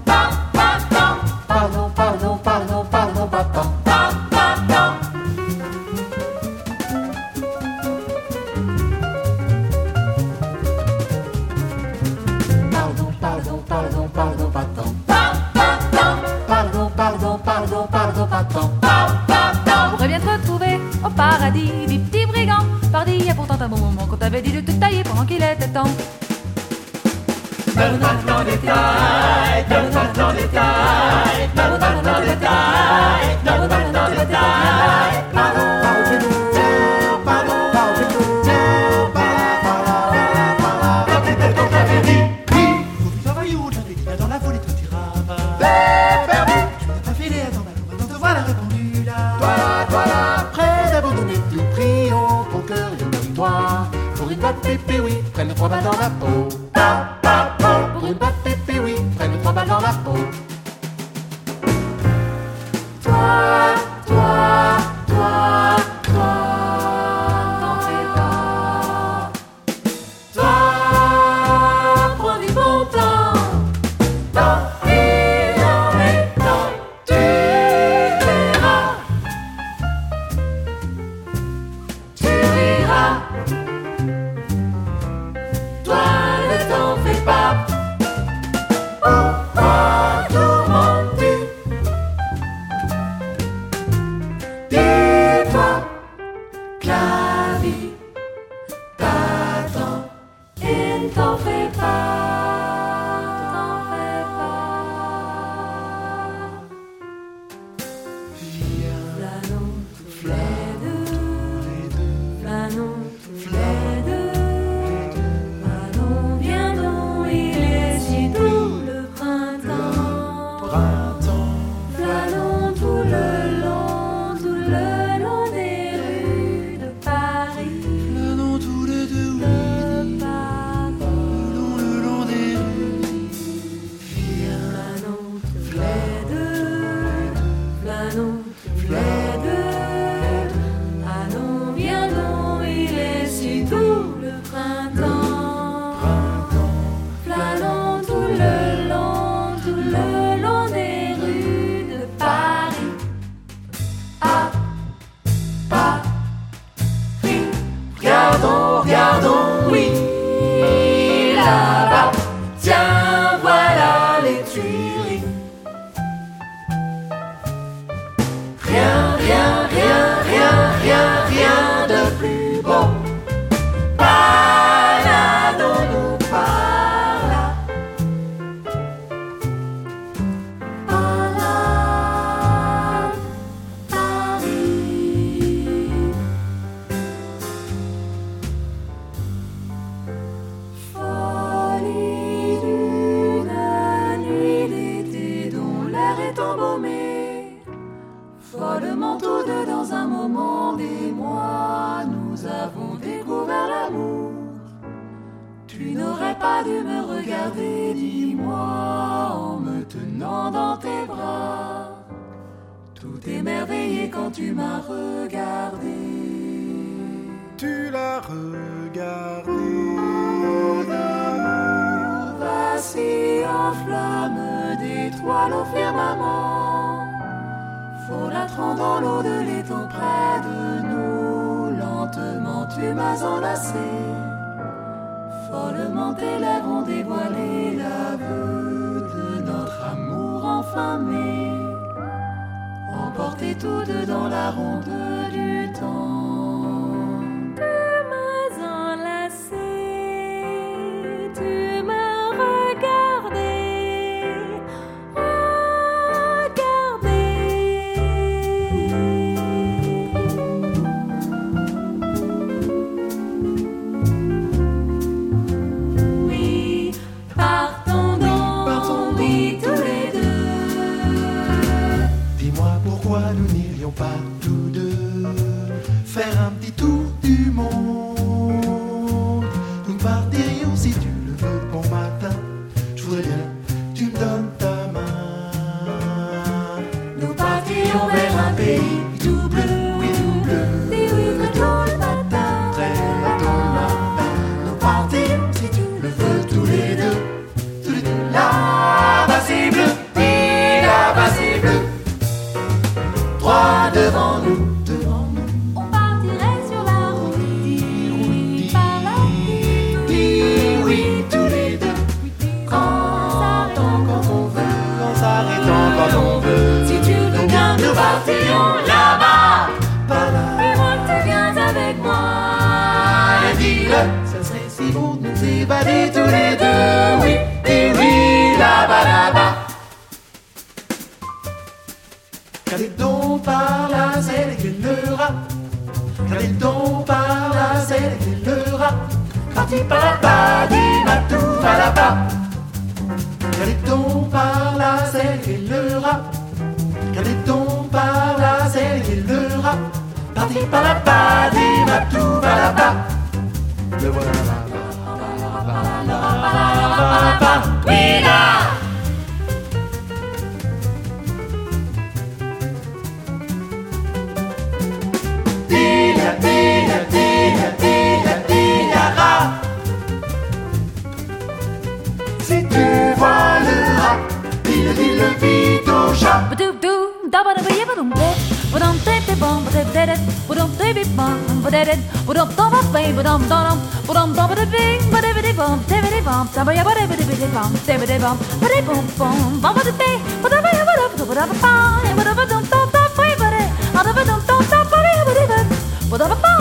[376.50, 377.00] ba doo doo
[377.32, 378.38] da ba da ba ya ba dum dip
[378.72, 381.70] ba dum dip dip bum ba dip dip dip ba dum dip dip bum ba
[381.74, 384.54] dip dip ba dum da ba ba ba dum da dum ba dum da ba
[384.60, 387.30] da bing ba dip dip bum dip dip bum da ba ya ba dip dip
[387.42, 390.58] dip bum dip dip bum ba dip bum bum ba ba dip dip ba da
[390.64, 391.74] ba ya ba da ba da ba da ba ba
[392.16, 393.62] ba da ba dum da da ba ba da
[393.94, 395.68] ba da ba dum da da ba ba ya ba dip dip
[396.10, 396.52] ba da ba ba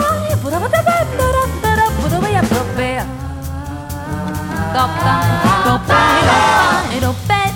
[0.42, 2.78] ba da ba da ba da da da da ba da ba ya ba ba
[2.78, 3.06] da
[4.74, 5.16] da da ba da ba
[5.64, 6.00] da ba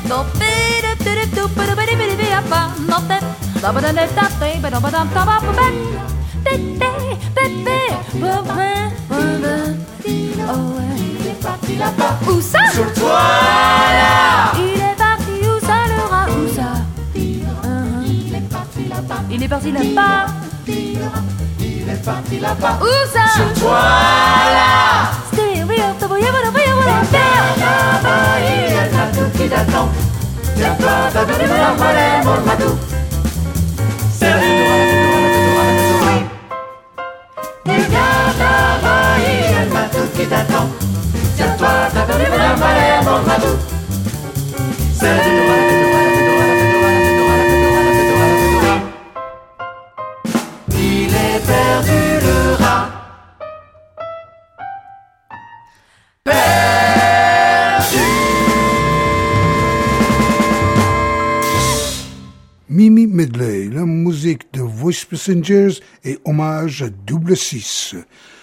[0.09, 0.36] da ba
[12.29, 16.69] Où ça Sur le toit là Il est parti où ça le rat Où ça
[18.05, 20.27] Il est parti là-bas Il est parti là-bas
[20.69, 22.79] Il est parti là-bas.
[22.81, 24.77] Où ça Sur le toit là
[25.39, 25.65] il
[29.37, 29.89] qui t'attend.
[40.29, 40.69] T'attend.
[41.37, 43.57] Tiens-toi, t'as vu le malin, mon matou.
[50.71, 52.89] Il est perdu le rat.
[62.69, 67.95] Mimi Medley, la musique de Voice Messengers et hommage à Double 6.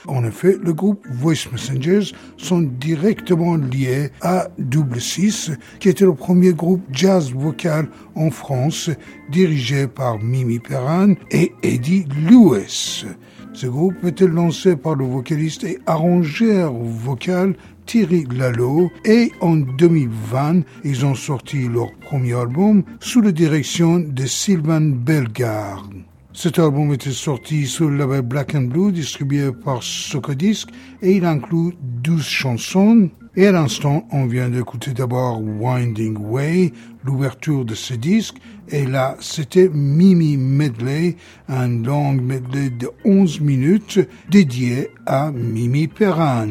[0.08, 6.14] En effet, le groupe Voice Messengers sont directement liés à Double 6, qui était le
[6.14, 8.90] premier groupe jazz vocal en France,
[9.30, 13.06] dirigé par Mimi Perrin et Eddie Lewis.
[13.54, 17.56] Ce groupe était lancé par le vocaliste et arrangeur vocal
[17.86, 24.26] Thierry Lalo et en 2020, ils ont sorti leur premier album sous la direction de
[24.26, 26.04] Sylvain Bellegarde.
[26.36, 30.68] Cet album était sorti sur le label Black and Blue, distribué par Socodisc,
[31.04, 33.12] et il inclut 12 chansons.
[33.36, 36.74] Et à l'instant, on vient d'écouter d'abord Winding Way,
[37.04, 38.38] l'ouverture de ce disque,
[38.70, 44.00] et là, c'était Mimi Medley, un long medley de 11 minutes
[44.30, 46.48] dédié à Mimi Perran.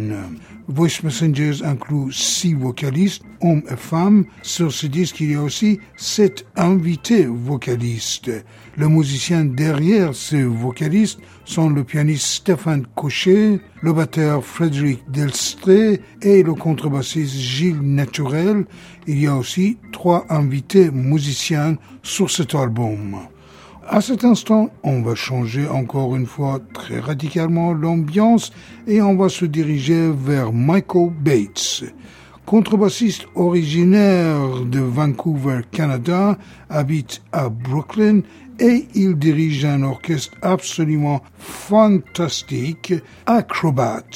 [0.74, 4.24] Voice Messengers inclut six vocalistes, hommes et femmes.
[4.42, 8.30] Sur ce disque, il y a aussi sept invités vocalistes.
[8.76, 16.42] Le musicien derrière ces vocalistes sont le pianiste Stéphane Cochet, le batteur Frédéric Delstré et
[16.42, 18.64] le contrebassiste Gilles Naturel.
[19.06, 23.18] Il y a aussi trois invités musiciens sur cet album.
[23.94, 28.51] À cet instant, on va changer encore une fois très radicalement l'ambiance
[28.86, 31.85] et on va se diriger vers Michael Bates.
[32.47, 36.39] Contrebassiste originaire de Vancouver, Canada,
[36.70, 38.23] habite à Brooklyn
[38.59, 42.94] et il dirige un orchestre absolument fantastique,
[43.27, 44.06] Acrobat.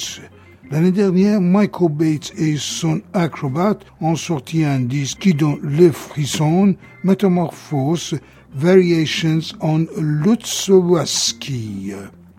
[0.71, 6.75] L'année dernière, Michael Bates et son Acrobat ont sorti un disque qui donne les frissons,
[7.03, 8.19] Métamorphose,
[8.57, 11.93] Variations on Lutsowaski.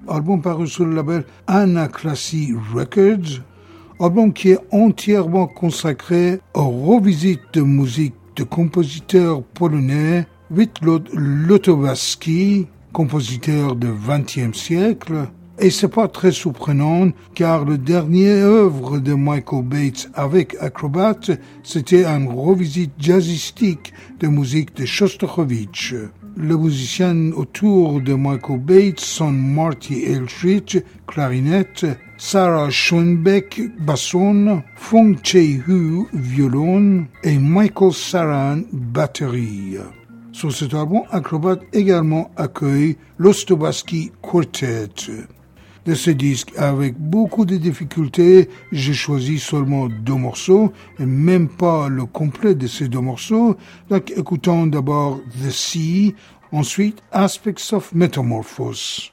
[0.08, 3.40] Album paru sur le label Anaclassy Records.
[4.00, 13.76] Album qui est entièrement consacré aux revisites de musique de compositeurs polonais Witlod Lutowski, compositeur
[13.76, 15.28] du XXe siècle,
[15.58, 21.18] et c'est pas très surprenant car le dernier œuvre de Michael Bates avec Acrobat,
[21.62, 25.94] c'était un revisite jazzistique de musique de Shostakovich.
[26.36, 31.86] Les musiciens autour de Michael Bates sont Marty Eldridge, clarinette,
[32.16, 39.78] Sarah Schoenbeck, basson, Fong Che-hu, violon, et Michael Saran, batterie.
[40.32, 44.88] Sur cet album, Acrobat également accueille l'Ostobaski Quartet
[45.86, 46.52] de ce disque.
[46.56, 52.66] Avec beaucoup de difficultés, j'ai choisi seulement deux morceaux, et même pas le complet de
[52.66, 53.56] ces deux morceaux.
[53.90, 56.14] Donc écoutons d'abord The Sea,
[56.52, 59.12] ensuite Aspects of Metamorphose.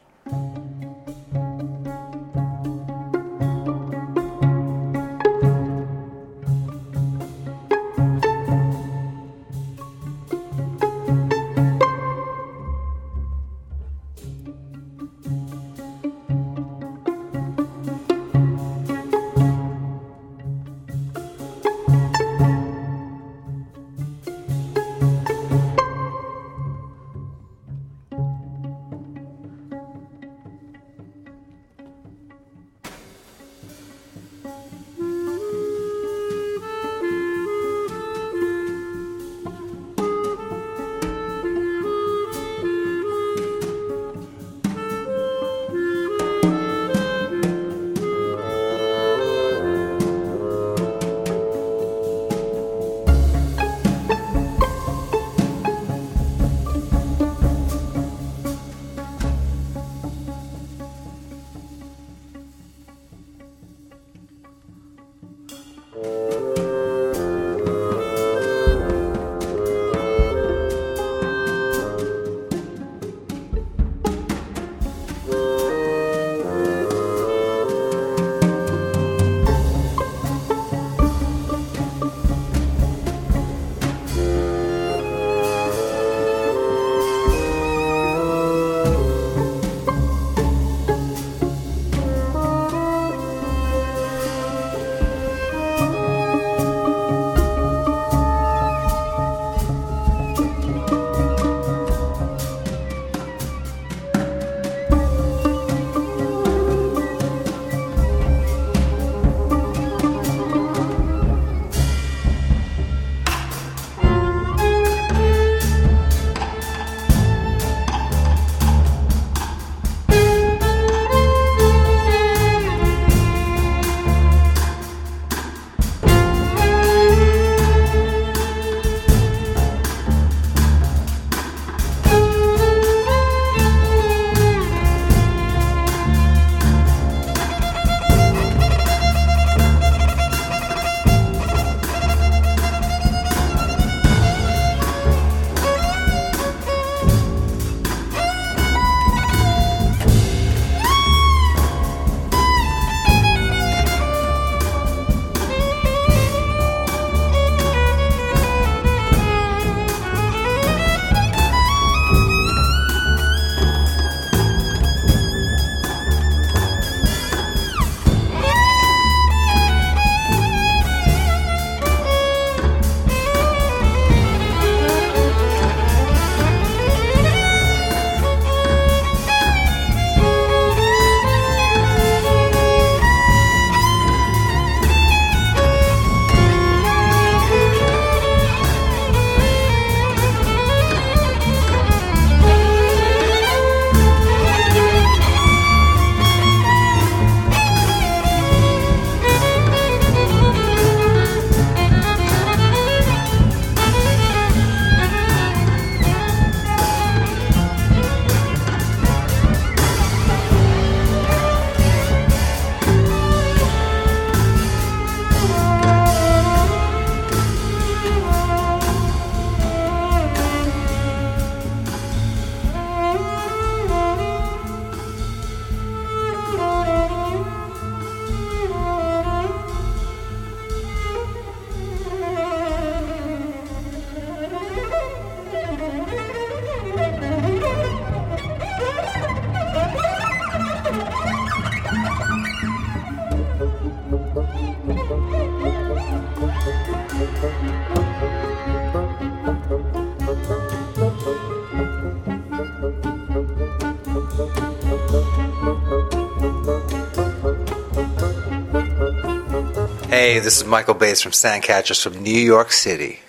[260.25, 263.19] Hey, this is Michael Bates from Sandcatchers from New York City,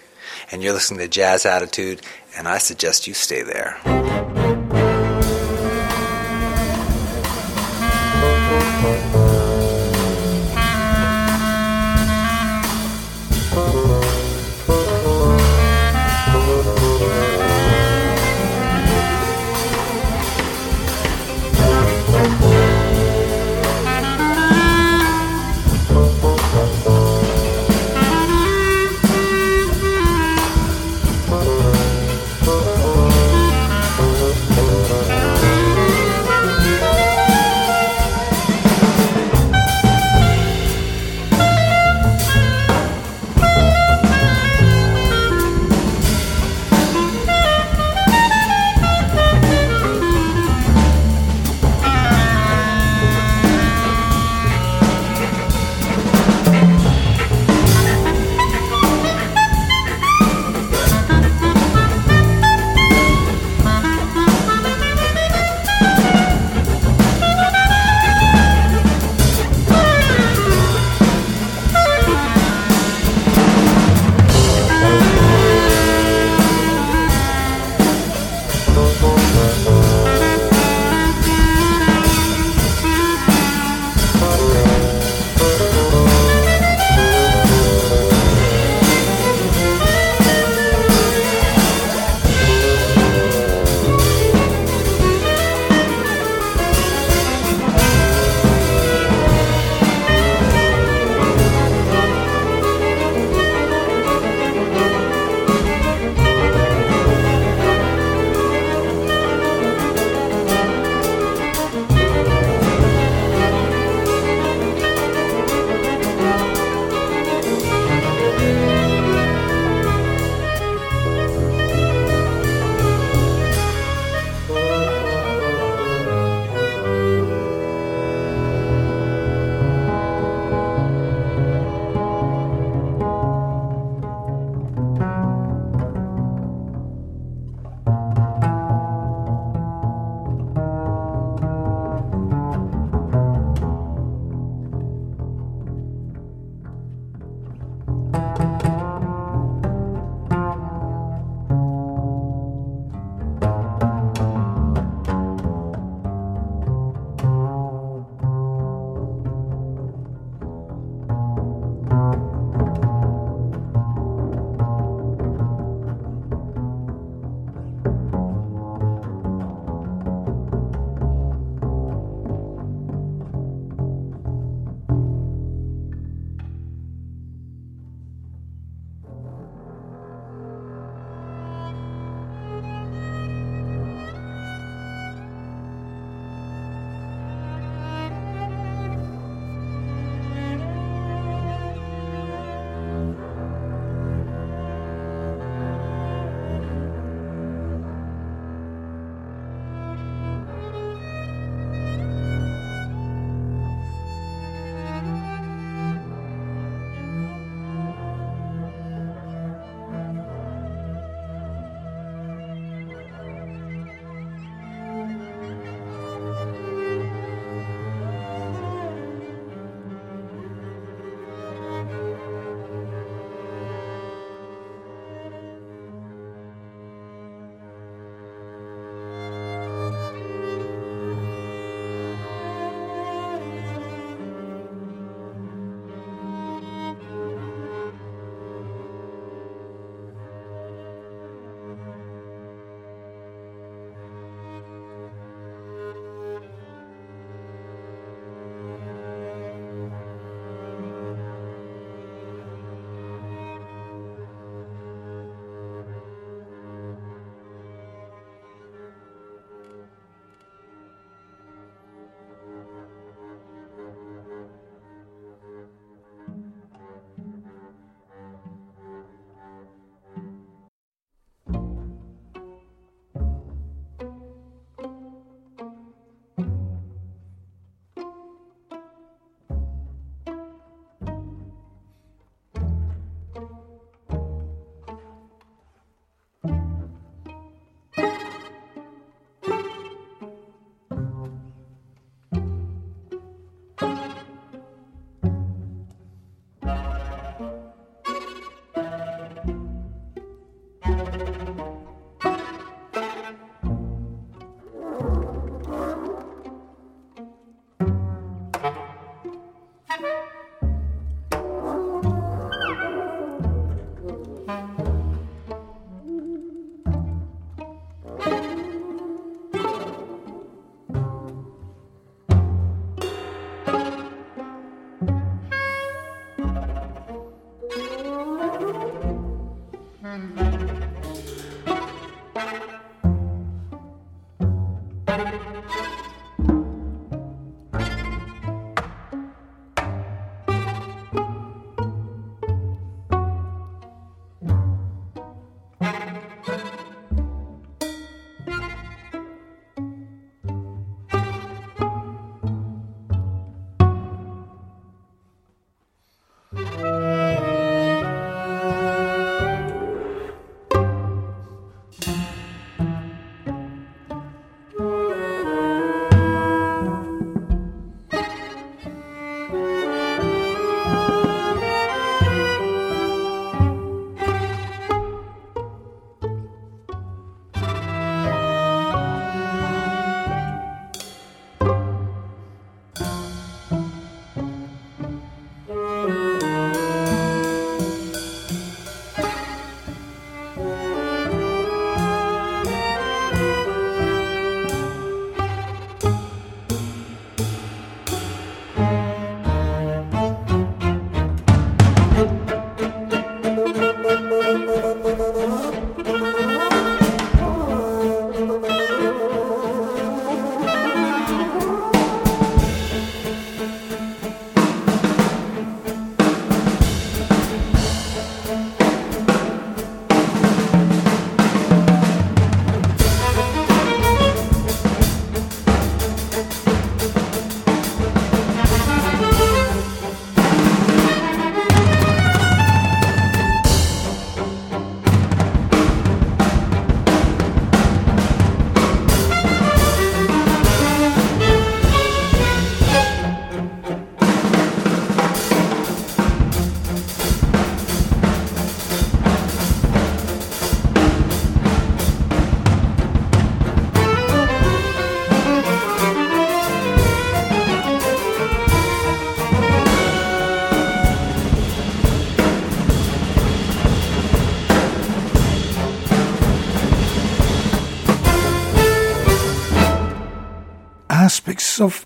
[0.51, 2.01] and you're listening to Jazz Attitude,
[2.39, 3.77] and I suggest you stay there.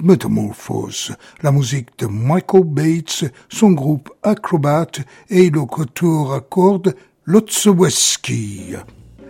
[0.00, 4.90] Metamorphose, la musique de Michael Bates, son groupe Acrobat
[5.28, 6.94] et le quatuor à cordes
[7.24, 8.74] Lotsoweski.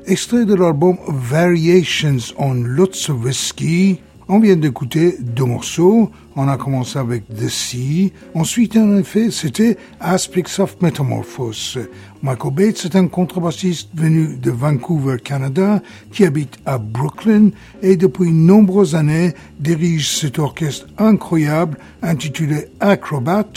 [0.07, 4.01] Extrait de l'album Variations on Lotsoweski,
[4.31, 6.11] on vient d'écouter deux morceaux.
[6.37, 8.13] On a commencé avec The Sea.
[8.35, 11.81] Ensuite, en effet, c'était Aspects of Metamorphose.
[12.23, 15.83] Michael Bates est un contrebassiste venu de Vancouver, Canada,
[16.13, 17.51] qui habite à Brooklyn
[17.83, 23.49] et depuis nombreuses années dirige cet orchestre incroyable intitulé Acrobat,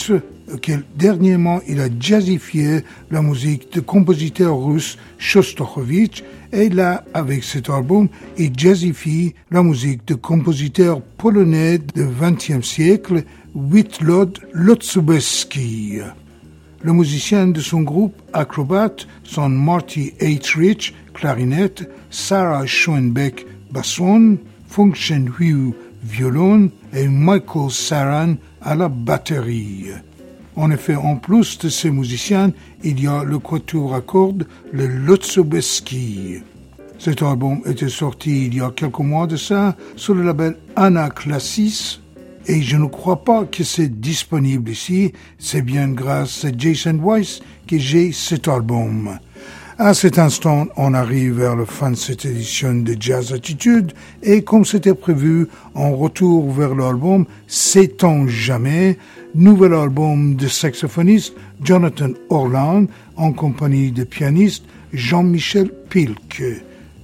[0.52, 2.80] auquel dernièrement il a jazzifié
[3.10, 6.22] la musique de compositeur russe Shostakovich
[6.52, 8.08] et là, avec cet album,
[8.38, 15.98] il jazzifie la musique de compositeurs polonais du XXe siècle, Witlod Lotsobeski.
[16.82, 18.94] Le musicien de son groupe Acrobat
[19.24, 20.56] sont Marty H.
[20.56, 24.38] Rich, clarinette, Sarah Schoenbeck, basson,
[24.68, 29.86] Function Hugh, violon et Michael Saran à la batterie.
[30.56, 32.52] En effet, en plus de ces musiciens,
[32.82, 36.42] il y a le quatuor à cordes, le Lotsobeski.
[36.98, 42.00] Cet album était sorti il y a quelques mois de ça sur le label Anaclassis
[42.46, 45.12] et je ne crois pas que c'est disponible ici.
[45.38, 49.18] C'est bien grâce à Jason Weiss que j'ai cet album.
[49.76, 53.92] À cet instant, on arrive vers la fin de cette édition de Jazz Attitude
[54.22, 58.96] et comme c'était prévu, on retourne vers l'album Sait-on jamais,
[59.34, 62.86] nouvel album de saxophoniste Jonathan Orland
[63.16, 66.40] en compagnie de pianiste Jean-Michel Pilk.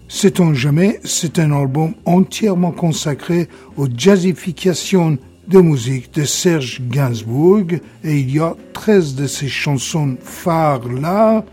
[0.07, 5.19] Sait-on jamais, c'est un album entièrement consacré aux jazzifications
[5.49, 7.73] de musique de Serge Gainsbourg
[8.05, 11.45] et il y a 13 de ces chansons phares là.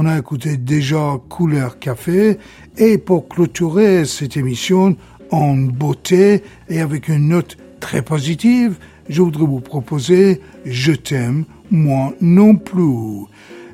[0.00, 2.38] On a écouté déjà Couleur Café
[2.76, 4.96] et pour clôturer cette émission
[5.32, 8.76] en beauté et avec une note très positive,
[9.08, 13.24] je voudrais vous proposer Je t'aime, moi non plus.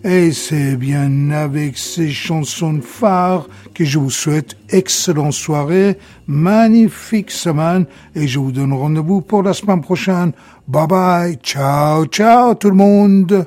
[0.02, 7.84] Et c'est bien avec ces chansons phares que je vous souhaite excellente soirée, magnifique semaine
[8.14, 10.32] et je vous donne rendez-vous pour la semaine prochaine.
[10.68, 13.46] Bye bye, ciao, ciao tout le monde.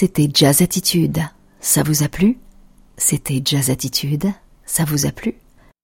[0.00, 1.18] C'était Jazz Attitude.
[1.58, 2.38] Ça vous a plu?
[2.96, 4.26] C'était Jazz Attitude.
[4.64, 5.34] Ça vous a plu?